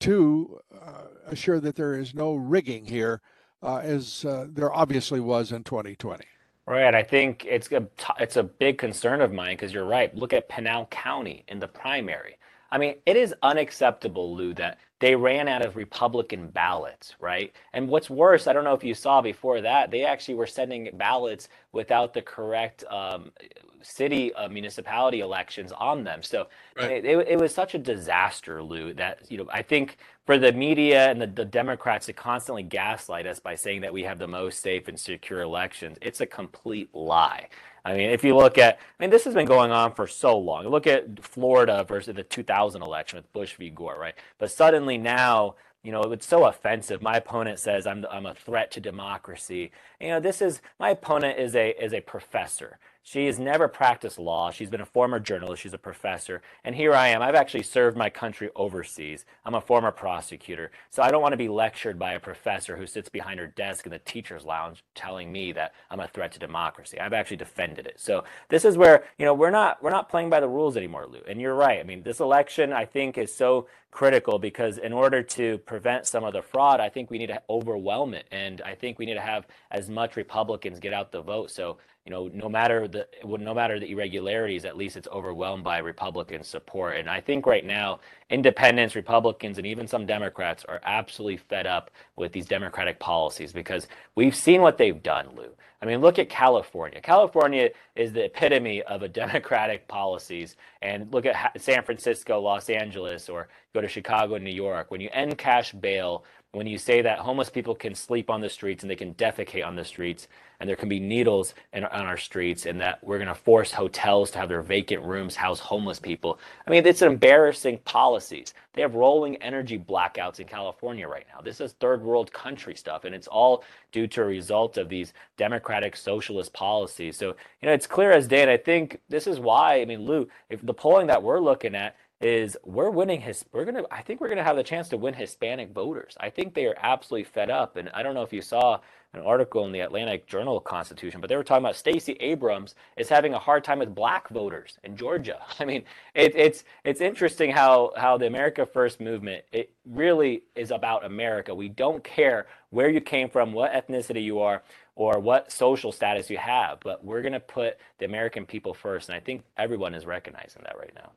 to 0.00 0.60
uh, 0.74 1.04
assure 1.26 1.60
that 1.60 1.76
there 1.76 1.94
is 1.94 2.14
no 2.14 2.34
rigging 2.34 2.86
here, 2.86 3.20
uh, 3.62 3.76
as 3.76 4.24
uh, 4.24 4.46
there 4.48 4.72
obviously 4.72 5.20
was 5.20 5.52
in 5.52 5.62
2020. 5.62 6.24
Right. 6.66 6.94
I 6.94 7.02
think 7.02 7.44
it's 7.48 7.70
a 7.72 7.88
it's 8.20 8.36
a 8.36 8.44
big 8.44 8.78
concern 8.78 9.20
of 9.22 9.32
mine 9.32 9.56
because 9.56 9.72
you're 9.72 9.84
right. 9.84 10.14
Look 10.14 10.32
at 10.32 10.48
Pinal 10.48 10.86
County 10.86 11.44
in 11.48 11.58
the 11.58 11.66
primary. 11.68 12.36
I 12.70 12.78
mean, 12.78 12.96
it 13.06 13.16
is 13.16 13.34
unacceptable, 13.42 14.34
Lou, 14.36 14.54
that 14.54 14.78
they 15.00 15.16
ran 15.16 15.48
out 15.48 15.64
of 15.66 15.74
Republican 15.76 16.48
ballots, 16.48 17.16
right? 17.18 17.52
And 17.72 17.88
what's 17.88 18.08
worse, 18.08 18.46
I 18.46 18.52
don't 18.52 18.64
know 18.64 18.74
if 18.74 18.84
you 18.84 18.94
saw 18.94 19.20
before 19.20 19.60
that, 19.62 19.90
they 19.90 20.04
actually 20.04 20.34
were 20.34 20.46
sending 20.46 20.88
ballots 20.94 21.48
without 21.72 22.14
the 22.14 22.22
correct 22.22 22.84
um, 22.88 23.32
city 23.82 24.32
uh, 24.34 24.48
municipality 24.48 25.20
elections 25.20 25.72
on 25.72 26.04
them. 26.04 26.22
So 26.22 26.48
right. 26.76 26.90
it, 26.90 27.04
it, 27.04 27.28
it, 27.28 27.38
was 27.38 27.54
such 27.54 27.74
a 27.74 27.78
disaster, 27.78 28.62
Lou, 28.62 28.92
that, 28.94 29.30
you 29.30 29.38
know, 29.38 29.46
I 29.52 29.62
think 29.62 29.96
for 30.26 30.38
the 30.38 30.52
media 30.52 31.10
and 31.10 31.20
the, 31.20 31.26
the 31.26 31.44
Democrats 31.44 32.06
to 32.06 32.12
constantly 32.12 32.62
gaslight 32.62 33.26
us 33.26 33.38
by 33.38 33.54
saying 33.54 33.80
that 33.82 33.92
we 33.92 34.02
have 34.04 34.18
the 34.18 34.28
most 34.28 34.60
safe 34.60 34.88
and 34.88 34.98
secure 34.98 35.40
elections, 35.40 35.98
it's 36.00 36.20
a 36.20 36.26
complete 36.26 36.94
lie. 36.94 37.48
I 37.84 37.94
mean, 37.94 38.10
if 38.10 38.22
you 38.24 38.36
look 38.36 38.58
at, 38.58 38.78
I 38.78 39.02
mean, 39.02 39.10
this 39.10 39.24
has 39.24 39.34
been 39.34 39.46
going 39.46 39.70
on 39.70 39.94
for 39.94 40.06
so 40.06 40.38
long. 40.38 40.66
Look 40.68 40.86
at 40.86 41.24
Florida 41.24 41.84
versus 41.88 42.14
the 42.14 42.22
2000 42.22 42.82
election 42.82 43.16
with 43.16 43.32
Bush 43.32 43.54
v. 43.54 43.70
Gore, 43.70 43.98
right? 43.98 44.14
But 44.38 44.50
suddenly 44.50 44.98
now, 44.98 45.54
you 45.82 45.92
know, 45.92 46.02
it's 46.12 46.26
so 46.26 46.44
offensive. 46.44 47.00
My 47.00 47.16
opponent 47.16 47.58
says 47.58 47.86
I'm, 47.86 48.04
I'm 48.10 48.26
a 48.26 48.34
threat 48.34 48.70
to 48.72 48.80
democracy. 48.80 49.70
You 50.00 50.08
know, 50.08 50.20
this 50.20 50.42
is 50.42 50.60
my 50.78 50.90
opponent 50.90 51.38
is 51.38 51.54
a 51.54 51.70
is 51.82 51.94
a 51.94 52.00
professor. 52.00 52.78
She 53.02 53.26
has 53.26 53.38
never 53.38 53.66
practiced 53.66 54.18
law. 54.18 54.50
She's 54.50 54.70
been 54.70 54.80
a 54.80 54.86
former 54.86 55.18
journalist. 55.18 55.62
She's 55.62 55.74
a 55.74 55.78
professor. 55.78 56.42
And 56.64 56.74
here 56.74 56.94
I 56.94 57.08
am. 57.08 57.22
I've 57.22 57.34
actually 57.34 57.62
served 57.62 57.96
my 57.96 58.10
country 58.10 58.50
overseas. 58.54 59.24
I'm 59.44 59.54
a 59.54 59.60
former 59.60 59.90
prosecutor. 59.90 60.70
So 60.90 61.02
I 61.02 61.10
don't 61.10 61.22
want 61.22 61.32
to 61.32 61.38
be 61.38 61.48
lectured 61.48 61.98
by 61.98 62.12
a 62.12 62.20
professor 62.20 62.76
who 62.76 62.86
sits 62.86 63.08
behind 63.08 63.40
her 63.40 63.46
desk 63.46 63.86
in 63.86 63.92
the 63.92 63.98
teacher's 63.98 64.44
lounge 64.44 64.84
telling 64.94 65.32
me 65.32 65.52
that 65.52 65.74
I'm 65.90 66.00
a 66.00 66.08
threat 66.08 66.32
to 66.32 66.38
democracy. 66.38 67.00
I've 67.00 67.12
actually 67.14 67.38
defended 67.38 67.86
it. 67.86 67.98
So 67.98 68.24
this 68.48 68.64
is 68.64 68.76
where, 68.76 69.04
you 69.18 69.24
know, 69.24 69.34
we're 69.34 69.50
not 69.50 69.82
we're 69.82 69.90
not 69.90 70.08
playing 70.08 70.30
by 70.30 70.40
the 70.40 70.48
rules 70.48 70.76
anymore, 70.76 71.06
Lou. 71.06 71.20
And 71.26 71.40
you're 71.40 71.54
right. 71.54 71.80
I 71.80 71.84
mean, 71.84 72.02
this 72.02 72.20
election 72.20 72.72
I 72.72 72.84
think 72.84 73.16
is 73.16 73.34
so 73.34 73.66
critical 73.90 74.38
because 74.38 74.78
in 74.78 74.92
order 74.92 75.22
to 75.22 75.58
prevent 75.58 76.06
some 76.06 76.24
of 76.24 76.32
the 76.32 76.42
fraud, 76.42 76.80
I 76.80 76.88
think 76.88 77.10
we 77.10 77.18
need 77.18 77.26
to 77.28 77.42
overwhelm 77.50 78.14
it. 78.14 78.26
And 78.30 78.60
I 78.62 78.74
think 78.74 78.98
we 78.98 79.06
need 79.06 79.14
to 79.14 79.20
have 79.20 79.46
as 79.70 79.88
much 79.88 80.16
Republicans 80.16 80.78
get 80.78 80.92
out 80.92 81.12
the 81.12 81.22
vote. 81.22 81.50
So 81.50 81.78
you 82.04 82.10
know, 82.10 82.30
no 82.32 82.48
matter 82.48 82.88
the 82.88 83.06
no 83.24 83.52
matter 83.52 83.78
the 83.78 83.90
irregularities, 83.90 84.64
at 84.64 84.76
least 84.76 84.96
it's 84.96 85.08
overwhelmed 85.08 85.62
by 85.62 85.78
Republican 85.78 86.42
support. 86.42 86.96
And 86.96 87.10
I 87.10 87.20
think 87.20 87.46
right 87.46 87.64
now, 87.64 88.00
independents, 88.30 88.94
Republicans, 88.94 89.58
and 89.58 89.66
even 89.66 89.86
some 89.86 90.06
Democrats 90.06 90.64
are 90.64 90.80
absolutely 90.84 91.36
fed 91.36 91.66
up 91.66 91.90
with 92.16 92.32
these 92.32 92.46
Democratic 92.46 92.98
policies 92.98 93.52
because 93.52 93.86
we've 94.14 94.34
seen 94.34 94.62
what 94.62 94.78
they've 94.78 95.02
done, 95.02 95.28
Lou. 95.36 95.50
I 95.82 95.86
mean, 95.86 96.00
look 96.00 96.18
at 96.18 96.28
California. 96.28 97.00
California 97.00 97.70
is 97.96 98.12
the 98.12 98.24
epitome 98.24 98.82
of 98.82 99.02
a 99.02 99.08
Democratic 99.20 99.88
policies. 99.88 100.56
And 100.82 101.12
look 101.12 101.26
at 101.26 101.60
San 101.60 101.82
Francisco, 101.82 102.40
Los 102.40 102.68
Angeles, 102.68 103.28
or 103.28 103.48
go 103.74 103.80
to 103.80 103.88
Chicago 103.88 104.36
New 104.38 104.50
York. 104.50 104.90
When 104.90 105.00
you 105.00 105.08
end 105.12 105.38
cash 105.38 105.72
bail, 105.72 106.24
when 106.52 106.66
you 106.66 106.78
say 106.78 107.00
that 107.02 107.20
homeless 107.20 107.48
people 107.48 107.74
can 107.74 107.94
sleep 107.94 108.28
on 108.28 108.40
the 108.40 108.48
streets 108.48 108.82
and 108.82 108.90
they 108.90 108.96
can 108.96 109.14
defecate 109.14 109.64
on 109.64 109.76
the 109.76 109.84
streets, 109.84 110.26
and 110.58 110.68
there 110.68 110.76
can 110.76 110.88
be 110.88 110.98
needles 110.98 111.54
in, 111.72 111.84
on 111.84 112.06
our 112.06 112.16
streets, 112.16 112.66
and 112.66 112.80
that 112.80 113.02
we're 113.04 113.18
going 113.18 113.28
to 113.28 113.34
force 113.34 113.72
hotels 113.72 114.32
to 114.32 114.38
have 114.38 114.48
their 114.48 114.60
vacant 114.60 115.02
rooms 115.04 115.36
house 115.36 115.60
homeless 115.60 116.00
people. 116.00 116.40
I 116.66 116.70
mean, 116.70 116.84
it's 116.84 117.02
embarrassing 117.02 117.78
policies. 117.84 118.52
They 118.72 118.82
have 118.82 118.94
rolling 118.94 119.36
energy 119.36 119.78
blackouts 119.78 120.40
in 120.40 120.46
California 120.46 121.06
right 121.06 121.26
now. 121.32 121.40
This 121.40 121.60
is 121.60 121.72
third 121.72 122.02
world 122.02 122.32
country 122.32 122.74
stuff, 122.74 123.04
and 123.04 123.14
it's 123.14 123.28
all 123.28 123.64
due 123.92 124.08
to 124.08 124.22
a 124.22 124.26
result 124.26 124.76
of 124.76 124.88
these 124.88 125.12
democratic 125.36 125.96
socialist 125.96 126.52
policies. 126.52 127.16
So, 127.16 127.28
you 127.62 127.68
know, 127.68 127.72
it's 127.72 127.86
clear 127.86 128.10
as 128.10 128.26
day, 128.26 128.42
and 128.42 128.50
I 128.50 128.56
think 128.56 129.00
this 129.08 129.28
is 129.28 129.38
why, 129.38 129.80
I 129.80 129.84
mean, 129.84 130.04
Lou, 130.04 130.28
if 130.50 130.60
the 130.66 130.74
polling 130.74 131.06
that 131.06 131.22
we're 131.22 131.40
looking 131.40 131.76
at 131.76 131.96
is 132.20 132.54
we're 132.64 132.90
winning 132.90 133.20
his 133.20 133.44
we're 133.52 133.64
gonna 133.64 133.82
I 133.90 134.02
think 134.02 134.20
we're 134.20 134.28
gonna 134.28 134.44
have 134.44 134.56
the 134.56 134.62
chance 134.62 134.88
to 134.90 134.98
win 134.98 135.14
Hispanic 135.14 135.70
voters. 135.70 136.16
I 136.20 136.28
think 136.28 136.52
they 136.52 136.66
are 136.66 136.76
absolutely 136.82 137.24
fed 137.24 137.50
up. 137.50 137.76
And 137.76 137.88
I 137.94 138.02
don't 138.02 138.14
know 138.14 138.22
if 138.22 138.32
you 138.32 138.42
saw 138.42 138.80
an 139.14 139.22
article 139.22 139.64
in 139.64 139.72
the 139.72 139.80
Atlantic 139.80 140.26
Journal 140.26 140.60
Constitution, 140.60 141.20
but 141.20 141.28
they 141.28 141.36
were 141.36 141.42
talking 141.42 141.64
about 141.64 141.76
Stacey 141.76 142.12
Abrams 142.20 142.74
is 142.96 143.08
having 143.08 143.32
a 143.32 143.38
hard 143.38 143.64
time 143.64 143.78
with 143.78 143.94
black 143.94 144.28
voters 144.28 144.78
in 144.84 144.96
Georgia. 144.96 145.40
I 145.58 145.64
mean, 145.64 145.84
it, 146.14 146.34
it's 146.36 146.64
it's 146.84 147.00
interesting 147.00 147.50
how 147.52 147.92
how 147.96 148.18
the 148.18 148.26
America 148.26 148.66
First 148.66 149.00
movement 149.00 149.44
it 149.50 149.72
really 149.86 150.42
is 150.54 150.70
about 150.70 151.06
America. 151.06 151.54
We 151.54 151.70
don't 151.70 152.04
care 152.04 152.46
where 152.68 152.90
you 152.90 153.00
came 153.00 153.30
from, 153.30 153.52
what 153.54 153.72
ethnicity 153.72 154.22
you 154.22 154.40
are, 154.40 154.62
or 154.94 155.18
what 155.18 155.50
social 155.50 155.90
status 155.90 156.28
you 156.28 156.36
have, 156.36 156.80
but 156.80 157.02
we're 157.02 157.22
to 157.22 157.40
put 157.40 157.78
the 157.98 158.04
American 158.04 158.44
people 158.44 158.74
first. 158.74 159.08
And 159.08 159.16
I 159.16 159.20
think 159.20 159.42
everyone 159.56 159.94
is 159.94 160.04
recognizing 160.04 160.62
that 160.64 160.78
right 160.78 160.92
now 160.94 161.12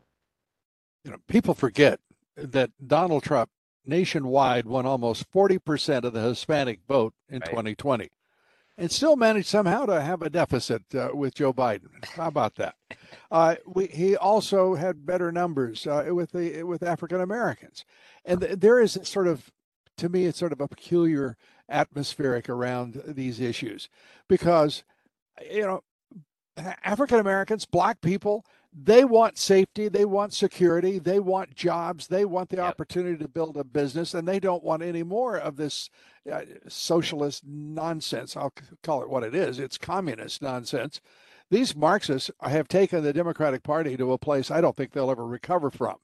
you 1.04 1.12
know, 1.12 1.18
people 1.28 1.54
forget 1.54 2.00
that 2.36 2.72
Donald 2.86 3.24
Trump 3.24 3.50
nationwide 3.86 4.66
won 4.66 4.86
almost 4.86 5.30
40% 5.32 6.04
of 6.04 6.14
the 6.14 6.22
Hispanic 6.22 6.80
vote 6.88 7.14
in 7.30 7.40
right. 7.40 7.50
2020 7.50 8.10
and 8.78 8.92
still 8.92 9.16
managed 9.16 9.48
somehow 9.48 9.86
to 9.86 10.02
have 10.02 10.22
a 10.22 10.30
deficit 10.30 10.84
uh, 10.96 11.10
with 11.14 11.36
Joe 11.36 11.54
Biden. 11.54 12.04
How 12.16 12.28
about 12.28 12.56
that? 12.56 12.76
Uh, 13.32 13.56
we, 13.66 13.88
he 13.88 14.16
also 14.16 14.76
had 14.76 15.08
better 15.08 15.32
numbers 15.32 15.88
uh, 15.88 16.06
with 16.10 16.32
the 16.32 16.62
with 16.64 16.84
African 16.84 17.20
Americans, 17.20 17.84
and 18.26 18.42
th- 18.42 18.60
there 18.60 18.80
is 18.80 19.00
sort 19.04 19.28
of, 19.28 19.52
to 19.98 20.10
me, 20.10 20.26
it's 20.26 20.38
sort 20.38 20.52
of 20.52 20.62
a 20.62 20.68
peculiar 20.68 21.36
atmospheric 21.70 22.48
around 22.48 23.02
these 23.08 23.40
issues 23.40 23.90
because, 24.28 24.84
you 25.50 25.62
know, 25.62 25.84
African 26.84 27.20
Americans, 27.20 27.66
black 27.66 28.02
people, 28.02 28.46
they 28.76 29.06
want 29.06 29.38
safety, 29.38 29.88
they 29.88 30.06
want 30.06 30.34
security, 30.34 30.98
they 30.98 31.20
want 31.20 31.56
jobs, 31.56 32.08
they 32.08 32.26
want 32.26 32.50
the 32.50 32.58
yep. 32.58 32.66
opportunity 32.66 33.18
to 33.18 33.28
build 33.28 33.56
a 33.58 33.64
business, 33.64 34.14
and 34.14 34.28
they 34.28 34.40
don't 34.40 34.64
want 34.64 34.82
any 34.82 35.04
more 35.04 35.38
of 35.38 35.58
this 35.58 35.90
uh, 36.32 36.42
socialist 36.68 37.44
nonsense. 37.46 38.36
I'll 38.36 38.54
call 38.82 39.04
it 39.04 39.10
what 39.10 39.24
it 39.24 39.36
is 39.36 39.60
it's 39.60 39.78
communist 39.78 40.42
nonsense. 40.42 41.02
These 41.50 41.76
Marxists 41.76 42.32
have 42.42 42.68
taken 42.68 43.04
the 43.04 43.14
Democratic 43.14 43.62
Party 43.62 43.96
to 43.98 44.14
a 44.14 44.18
place 44.18 44.50
I 44.50 44.62
don't 44.62 44.76
think 44.76 44.92
they'll 44.92 45.12
ever 45.12 45.26
recover 45.26 45.70
from. 45.70 45.98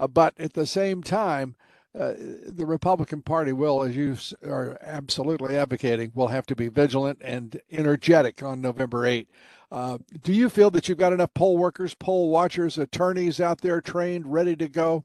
Uh, 0.00 0.08
but 0.08 0.34
at 0.40 0.54
the 0.54 0.66
same 0.66 1.02
time, 1.02 1.54
uh, 1.98 2.14
the 2.46 2.66
Republican 2.66 3.20
Party 3.22 3.52
will, 3.52 3.82
as 3.82 3.96
you 3.96 4.16
are 4.44 4.78
absolutely 4.80 5.56
advocating, 5.56 6.12
will 6.14 6.28
have 6.28 6.46
to 6.46 6.56
be 6.56 6.68
vigilant 6.68 7.18
and 7.20 7.60
energetic 7.70 8.42
on 8.42 8.60
November 8.60 9.06
8. 9.06 9.28
Uh, 9.70 9.98
do 10.22 10.32
you 10.32 10.48
feel 10.48 10.70
that 10.70 10.88
you've 10.88 10.98
got 10.98 11.12
enough 11.12 11.32
poll 11.34 11.56
workers, 11.56 11.94
poll 11.94 12.30
watchers, 12.30 12.78
attorneys 12.78 13.40
out 13.40 13.60
there 13.60 13.80
trained, 13.80 14.30
ready 14.30 14.56
to 14.56 14.68
go? 14.68 15.04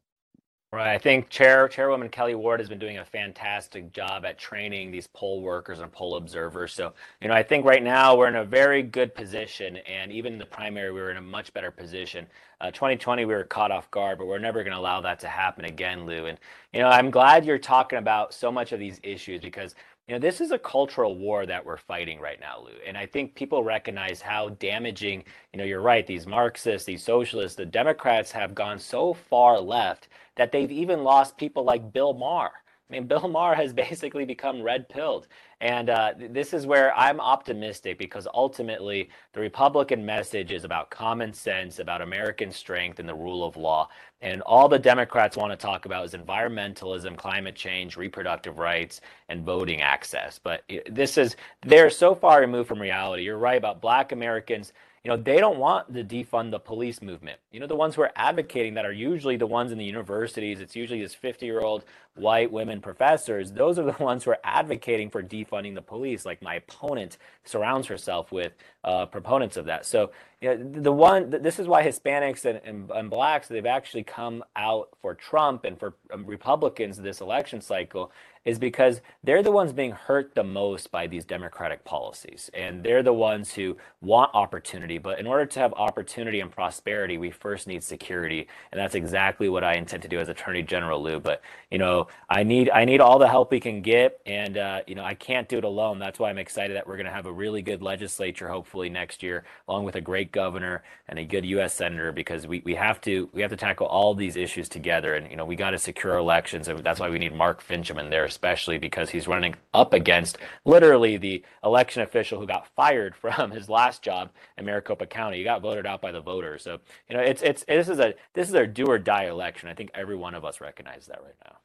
Right. 0.75 0.93
I 0.93 0.97
think 0.97 1.29
Chair 1.29 1.69
Chairwoman 1.69 2.09
Kelly 2.09 2.35
Ward 2.35 2.59
has 2.59 2.67
been 2.67 2.79
doing 2.79 2.97
a 2.97 3.05
fantastic 3.05 3.93
job 3.93 4.25
at 4.25 4.37
training 4.37 4.91
these 4.91 5.07
poll 5.07 5.41
workers 5.41 5.79
and 5.79 5.89
poll 5.89 6.17
observers. 6.17 6.73
So, 6.73 6.93
you 7.21 7.29
know, 7.29 7.33
I 7.33 7.43
think 7.43 7.63
right 7.63 7.81
now 7.81 8.17
we're 8.17 8.27
in 8.27 8.35
a 8.35 8.43
very 8.43 8.83
good 8.83 9.15
position, 9.15 9.77
and 9.77 10.11
even 10.11 10.33
in 10.33 10.39
the 10.39 10.45
primary, 10.45 10.91
we 10.91 10.99
were 10.99 11.11
in 11.11 11.17
a 11.17 11.21
much 11.21 11.53
better 11.53 11.71
position. 11.71 12.27
Uh, 12.59 12.71
2020, 12.71 13.23
we 13.23 13.33
were 13.33 13.45
caught 13.45 13.71
off 13.71 13.89
guard, 13.89 14.17
but 14.17 14.27
we're 14.27 14.37
never 14.37 14.63
going 14.63 14.73
to 14.73 14.79
allow 14.79 14.99
that 14.99 15.17
to 15.21 15.29
happen 15.29 15.63
again, 15.63 16.05
Lou. 16.05 16.25
And 16.25 16.37
you 16.73 16.81
know, 16.81 16.89
I'm 16.89 17.09
glad 17.09 17.45
you're 17.45 17.57
talking 17.57 17.99
about 17.99 18.33
so 18.33 18.51
much 18.51 18.73
of 18.73 18.79
these 18.79 18.99
issues 19.01 19.39
because 19.39 19.75
you 20.07 20.13
know, 20.13 20.19
this 20.19 20.39
is 20.39 20.51
a 20.51 20.59
cultural 20.59 21.17
war 21.17 21.47
that 21.47 21.65
we're 21.65 21.77
fighting 21.77 22.19
right 22.19 22.39
now, 22.39 22.59
Lou. 22.59 22.73
And 22.85 22.95
I 22.95 23.07
think 23.07 23.33
people 23.33 23.63
recognize 23.63 24.21
how 24.21 24.49
damaging, 24.49 25.23
you 25.51 25.57
know, 25.57 25.63
you're 25.63 25.81
right, 25.81 26.05
these 26.05 26.27
Marxists, 26.27 26.85
these 26.85 27.03
socialists, 27.03 27.57
the 27.57 27.65
Democrats 27.65 28.31
have 28.31 28.53
gone 28.53 28.77
so 28.77 29.15
far 29.15 29.59
left 29.59 30.09
that 30.35 30.51
they've 30.51 30.71
even 30.71 31.03
lost 31.03 31.37
people 31.37 31.63
like 31.63 31.91
Bill 31.91 32.13
Maher. 32.13 32.51
I 32.87 32.93
mean, 32.93 33.07
Bill 33.07 33.27
Maher 33.27 33.55
has 33.55 33.73
basically 33.73 34.25
become 34.25 34.61
red 34.61 34.87
pilled. 34.89 35.27
And 35.61 35.89
uh, 35.89 36.13
this 36.17 36.53
is 36.53 36.67
where 36.67 36.95
I'm 36.97 37.19
optimistic 37.19 37.97
because 37.97 38.27
ultimately 38.33 39.09
the 39.33 39.39
Republican 39.39 40.05
message 40.05 40.51
is 40.51 40.63
about 40.63 40.89
common 40.89 41.33
sense, 41.33 41.79
about 41.79 42.01
American 42.01 42.51
strength 42.51 42.99
and 42.99 43.07
the 43.07 43.15
rule 43.15 43.43
of 43.43 43.55
law. 43.57 43.89
And 44.21 44.41
all 44.41 44.67
the 44.67 44.79
Democrats 44.79 45.37
want 45.37 45.51
to 45.51 45.57
talk 45.57 45.85
about 45.85 46.05
is 46.05 46.13
environmentalism, 46.13 47.15
climate 47.15 47.55
change, 47.55 47.95
reproductive 47.97 48.57
rights, 48.57 49.01
and 49.29 49.45
voting 49.45 49.81
access. 49.81 50.39
But 50.39 50.63
this 50.89 51.17
is, 51.17 51.35
they're 51.65 51.89
so 51.89 52.15
far 52.15 52.41
removed 52.41 52.67
from 52.67 52.81
reality. 52.81 53.23
You're 53.23 53.37
right 53.37 53.57
about 53.57 53.81
Black 53.81 54.11
Americans 54.11 54.73
you 55.05 55.11
know, 55.11 55.17
they 55.17 55.37
don't 55.37 55.59
want 55.59 55.93
to 55.93 56.03
defund 56.03 56.49
the 56.49 56.57
police 56.57 56.99
movement. 56.99 57.39
You 57.51 57.59
know, 57.59 57.67
the 57.67 57.75
ones 57.75 57.93
who 57.93 58.01
are 58.01 58.11
advocating 58.15 58.73
that 58.73 58.87
are 58.87 58.91
usually 58.91 59.37
the 59.37 59.45
ones 59.45 59.71
in 59.71 59.77
the 59.77 59.85
universities. 59.85 60.59
It's 60.59 60.75
usually 60.75 60.99
this 60.99 61.13
50 61.13 61.45
year 61.45 61.61
old 61.61 61.85
white 62.15 62.51
women 62.51 62.81
professors. 62.81 63.51
Those 63.51 63.77
are 63.77 63.83
the 63.83 63.91
ones 64.03 64.23
who 64.23 64.31
are 64.31 64.39
advocating 64.43 65.11
for 65.11 65.21
defunding 65.21 65.75
the 65.75 65.81
police. 65.83 66.25
Like 66.25 66.41
my 66.41 66.55
opponent 66.55 67.19
surrounds 67.43 67.85
herself 67.85 68.31
with 68.31 68.53
uh, 68.83 69.05
proponents 69.05 69.57
of 69.57 69.65
that. 69.65 69.85
So, 69.85 70.09
you 70.41 70.55
know, 70.55 70.81
the 70.81 70.91
one, 70.91 71.29
this 71.29 71.59
is 71.59 71.67
why 71.67 71.85
Hispanics 71.85 72.43
and, 72.45 72.59
and, 72.65 72.89
and 72.89 73.07
blacks, 73.07 73.47
they've 73.47 73.63
actually 73.63 74.03
come 74.03 74.43
out 74.55 74.89
for 75.03 75.13
Trump 75.13 75.65
and 75.65 75.79
for 75.79 75.93
um, 76.11 76.25
Republicans 76.25 76.97
this 76.97 77.21
election 77.21 77.61
cycle 77.61 78.11
is 78.45 78.59
because 78.59 79.01
they're 79.23 79.41
the 79.41 79.51
ones 79.51 79.73
being 79.73 79.91
hurt 79.91 80.35
the 80.35 80.43
most 80.43 80.91
by 80.91 81.07
these 81.07 81.25
democratic 81.25 81.83
policies. 81.83 82.51
And 82.53 82.83
they're 82.83 83.01
the 83.01 83.11
ones 83.11 83.51
who 83.51 83.75
want 84.01 84.29
opportunity. 84.35 84.99
But 84.99 85.19
in 85.19 85.25
order 85.25 85.47
to 85.47 85.59
have 85.59 85.73
opportunity 85.73 86.39
and 86.39 86.51
prosperity, 86.51 87.17
we 87.17 87.31
first 87.31 87.65
need 87.65 87.83
security. 87.83 88.47
And 88.71 88.79
that's 88.79 88.93
exactly 88.93 89.49
what 89.49 89.63
I 89.63 89.73
intend 89.73 90.03
to 90.03 90.09
do 90.09 90.19
as 90.19 90.29
Attorney 90.29 90.61
General 90.61 91.01
Lou. 91.01 91.19
But, 91.19 91.41
you 91.71 91.79
know, 91.79 92.07
I 92.29 92.43
need 92.43 92.69
I 92.69 92.85
need 92.85 93.01
all 93.01 93.17
the 93.17 93.27
help 93.27 93.51
we 93.51 93.59
can 93.59 93.81
get. 93.81 94.21
And, 94.27 94.57
uh, 94.57 94.81
you 94.85 94.93
know, 94.93 95.03
I 95.03 95.15
can't 95.15 95.49
do 95.49 95.57
it 95.57 95.63
alone. 95.63 95.97
That's 95.97 96.19
why 96.19 96.29
I'm 96.29 96.37
excited 96.37 96.75
that 96.75 96.85
we're 96.87 96.97
going 96.97 97.07
to 97.07 97.11
have 97.11 97.25
a 97.25 97.33
really 97.33 97.63
good 97.63 97.81
legislature, 97.81 98.47
hopefully 98.47 98.89
next 98.89 99.23
year, 99.23 99.43
along 99.67 99.85
with 99.85 99.95
a 99.95 100.01
great 100.01 100.31
governor 100.31 100.83
and 101.07 101.17
a 101.17 101.25
good 101.25 101.45
U.S. 101.45 101.73
senator, 101.73 102.11
because 102.11 102.45
we, 102.45 102.61
we 102.63 102.75
have 102.75 103.01
to 103.01 103.27
we 103.33 103.41
have 103.41 103.49
to 103.49 103.57
tackle 103.57 103.87
all 103.87 104.13
these 104.13 104.35
issues 104.35 104.69
together. 104.69 105.15
And, 105.15 105.31
you 105.31 105.35
know, 105.35 105.45
we 105.45 105.55
got 105.55 105.71
to 105.71 105.79
secure 105.79 106.17
elections. 106.17 106.67
And 106.67 106.83
that's 106.83 106.99
why 106.99 107.09
we 107.09 107.17
need 107.17 107.33
Mark 107.33 107.65
Finchem 107.65 107.99
in 107.99 108.11
there 108.11 108.27
especially 108.35 108.77
because 108.77 109.09
he's 109.09 109.29
running 109.29 109.55
up 109.73 109.93
against 109.93 110.37
literally 110.65 111.15
the 111.15 111.41
election 111.63 112.01
official 112.01 112.37
who 112.37 112.45
got 112.45 112.67
fired 112.75 113.15
from 113.21 113.51
his 113.51 113.69
last 113.69 114.01
job 114.01 114.29
in 114.57 114.65
Maricopa 114.65 115.05
County. 115.05 115.37
He 115.37 115.43
got 115.45 115.61
voted 115.61 115.85
out 115.85 116.01
by 116.01 116.11
the 116.11 116.19
voters. 116.19 116.63
So, 116.63 116.79
you 117.09 117.15
know, 117.15 117.23
it's 117.23 117.41
it's 117.41 117.63
this 117.63 117.87
is 117.87 117.99
a 117.99 118.13
this 118.33 118.49
is 118.49 118.53
a 118.53 118.67
do 118.67 118.87
or 118.87 118.99
die 118.99 119.25
election. 119.25 119.69
I 119.69 119.73
think 119.73 119.91
every 119.93 120.17
one 120.17 120.35
of 120.35 120.43
us 120.43 120.59
recognizes 120.59 121.07
that 121.07 121.23
right 121.23 121.35
now. 121.45 121.55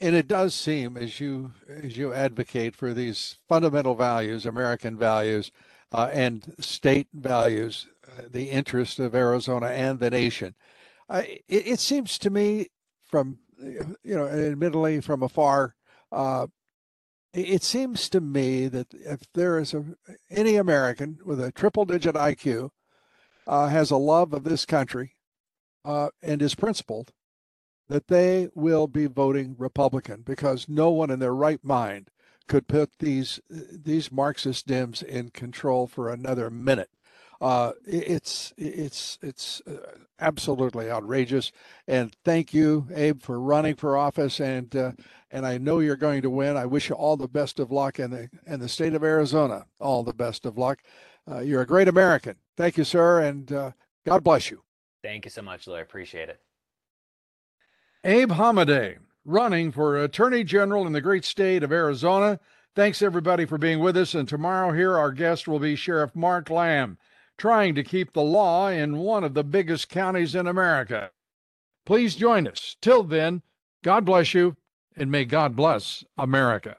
And 0.00 0.14
it 0.14 0.28
does 0.28 0.54
seem, 0.54 0.96
as 0.96 1.18
you 1.18 1.52
as 1.68 1.96
you 1.96 2.12
advocate 2.12 2.76
for 2.76 2.94
these 2.94 3.38
fundamental 3.48 3.94
values, 3.96 4.46
American 4.46 4.96
values, 4.96 5.50
uh, 5.92 6.10
and 6.12 6.54
state 6.60 7.08
values, 7.12 7.88
uh, 8.06 8.22
the 8.30 8.50
interest 8.50 9.00
of 9.00 9.14
Arizona 9.14 9.66
and 9.66 9.98
the 9.98 10.10
nation. 10.10 10.54
Uh, 11.08 11.22
it, 11.26 11.66
it, 11.66 11.80
seems 11.80 12.18
to 12.18 12.30
me, 12.30 12.68
from 13.04 13.38
you 13.60 14.14
know, 14.14 14.26
admittedly 14.26 15.00
from 15.00 15.22
afar, 15.22 15.74
uh, 16.12 16.46
it 17.32 17.64
seems 17.64 18.08
to 18.10 18.20
me 18.20 18.68
that 18.68 18.94
if 18.94 19.20
there 19.34 19.58
is 19.58 19.74
a, 19.74 19.84
any 20.30 20.56
American 20.56 21.18
with 21.24 21.40
a 21.40 21.50
triple 21.50 21.84
digit 21.84 22.14
IQ 22.14 22.70
uh, 23.46 23.68
has 23.68 23.90
a 23.90 23.96
love 23.96 24.32
of 24.32 24.44
this 24.44 24.64
country 24.64 25.16
uh, 25.84 26.08
and 26.22 26.40
is 26.40 26.54
principled, 26.54 27.12
that 27.88 28.06
they 28.06 28.48
will 28.54 28.86
be 28.86 29.06
voting 29.06 29.56
Republican 29.58 30.22
because 30.22 30.68
no 30.68 30.90
one 30.90 31.10
in 31.10 31.18
their 31.18 31.34
right 31.34 31.62
mind 31.62 32.08
could 32.46 32.68
put 32.68 32.90
these 32.98 33.40
these 33.50 34.12
Marxist 34.12 34.66
Dems 34.66 35.02
in 35.02 35.30
control 35.30 35.86
for 35.86 36.10
another 36.10 36.50
minute. 36.50 36.90
Uh, 37.40 37.72
it's 37.86 38.52
it's 38.56 39.18
it's 39.22 39.60
uh, 39.66 39.76
absolutely 40.20 40.90
outrageous. 40.90 41.52
And 41.86 42.14
thank 42.24 42.54
you, 42.54 42.86
Abe, 42.94 43.20
for 43.20 43.40
running 43.40 43.74
for 43.74 43.96
office. 43.96 44.40
And 44.40 44.74
uh, 44.74 44.92
and 45.30 45.46
I 45.46 45.58
know 45.58 45.80
you're 45.80 45.96
going 45.96 46.22
to 46.22 46.30
win. 46.30 46.56
I 46.56 46.66
wish 46.66 46.88
you 46.88 46.94
all 46.94 47.16
the 47.16 47.28
best 47.28 47.58
of 47.58 47.70
luck, 47.70 47.98
and 47.98 48.12
the 48.12 48.30
and 48.46 48.62
the 48.62 48.68
state 48.68 48.94
of 48.94 49.02
Arizona 49.02 49.66
all 49.80 50.02
the 50.02 50.14
best 50.14 50.46
of 50.46 50.56
luck. 50.56 50.80
Uh, 51.30 51.40
you're 51.40 51.62
a 51.62 51.66
great 51.66 51.88
American. 51.88 52.36
Thank 52.56 52.76
you, 52.76 52.84
sir, 52.84 53.20
and 53.22 53.50
uh, 53.52 53.70
God 54.06 54.22
bless 54.22 54.50
you. 54.50 54.62
Thank 55.02 55.24
you 55.24 55.30
so 55.30 55.42
much, 55.42 55.66
Lou. 55.66 55.74
I 55.74 55.80
appreciate 55.80 56.28
it. 56.28 56.40
Abe 58.04 58.32
Hamadeh, 58.32 58.98
running 59.24 59.72
for 59.72 60.02
Attorney 60.02 60.44
General 60.44 60.86
in 60.86 60.92
the 60.92 61.00
great 61.00 61.24
state 61.24 61.62
of 61.62 61.72
Arizona. 61.72 62.38
Thanks 62.76 63.02
everybody 63.02 63.44
for 63.44 63.56
being 63.56 63.80
with 63.80 63.96
us. 63.96 64.14
And 64.14 64.28
tomorrow 64.28 64.72
here, 64.72 64.96
our 64.98 65.12
guest 65.12 65.48
will 65.48 65.58
be 65.58 65.76
Sheriff 65.76 66.14
Mark 66.14 66.50
Lamb 66.50 66.98
trying 67.36 67.74
to 67.74 67.82
keep 67.82 68.12
the 68.12 68.22
law 68.22 68.68
in 68.68 68.98
one 68.98 69.24
of 69.24 69.34
the 69.34 69.44
biggest 69.44 69.88
counties 69.88 70.34
in 70.34 70.46
America. 70.46 71.10
Please 71.86 72.14
join 72.16 72.46
us. 72.46 72.76
Till 72.80 73.02
then, 73.02 73.42
God 73.82 74.04
bless 74.04 74.34
you, 74.34 74.56
and 74.96 75.10
may 75.10 75.24
God 75.24 75.56
bless 75.56 76.04
America. 76.16 76.76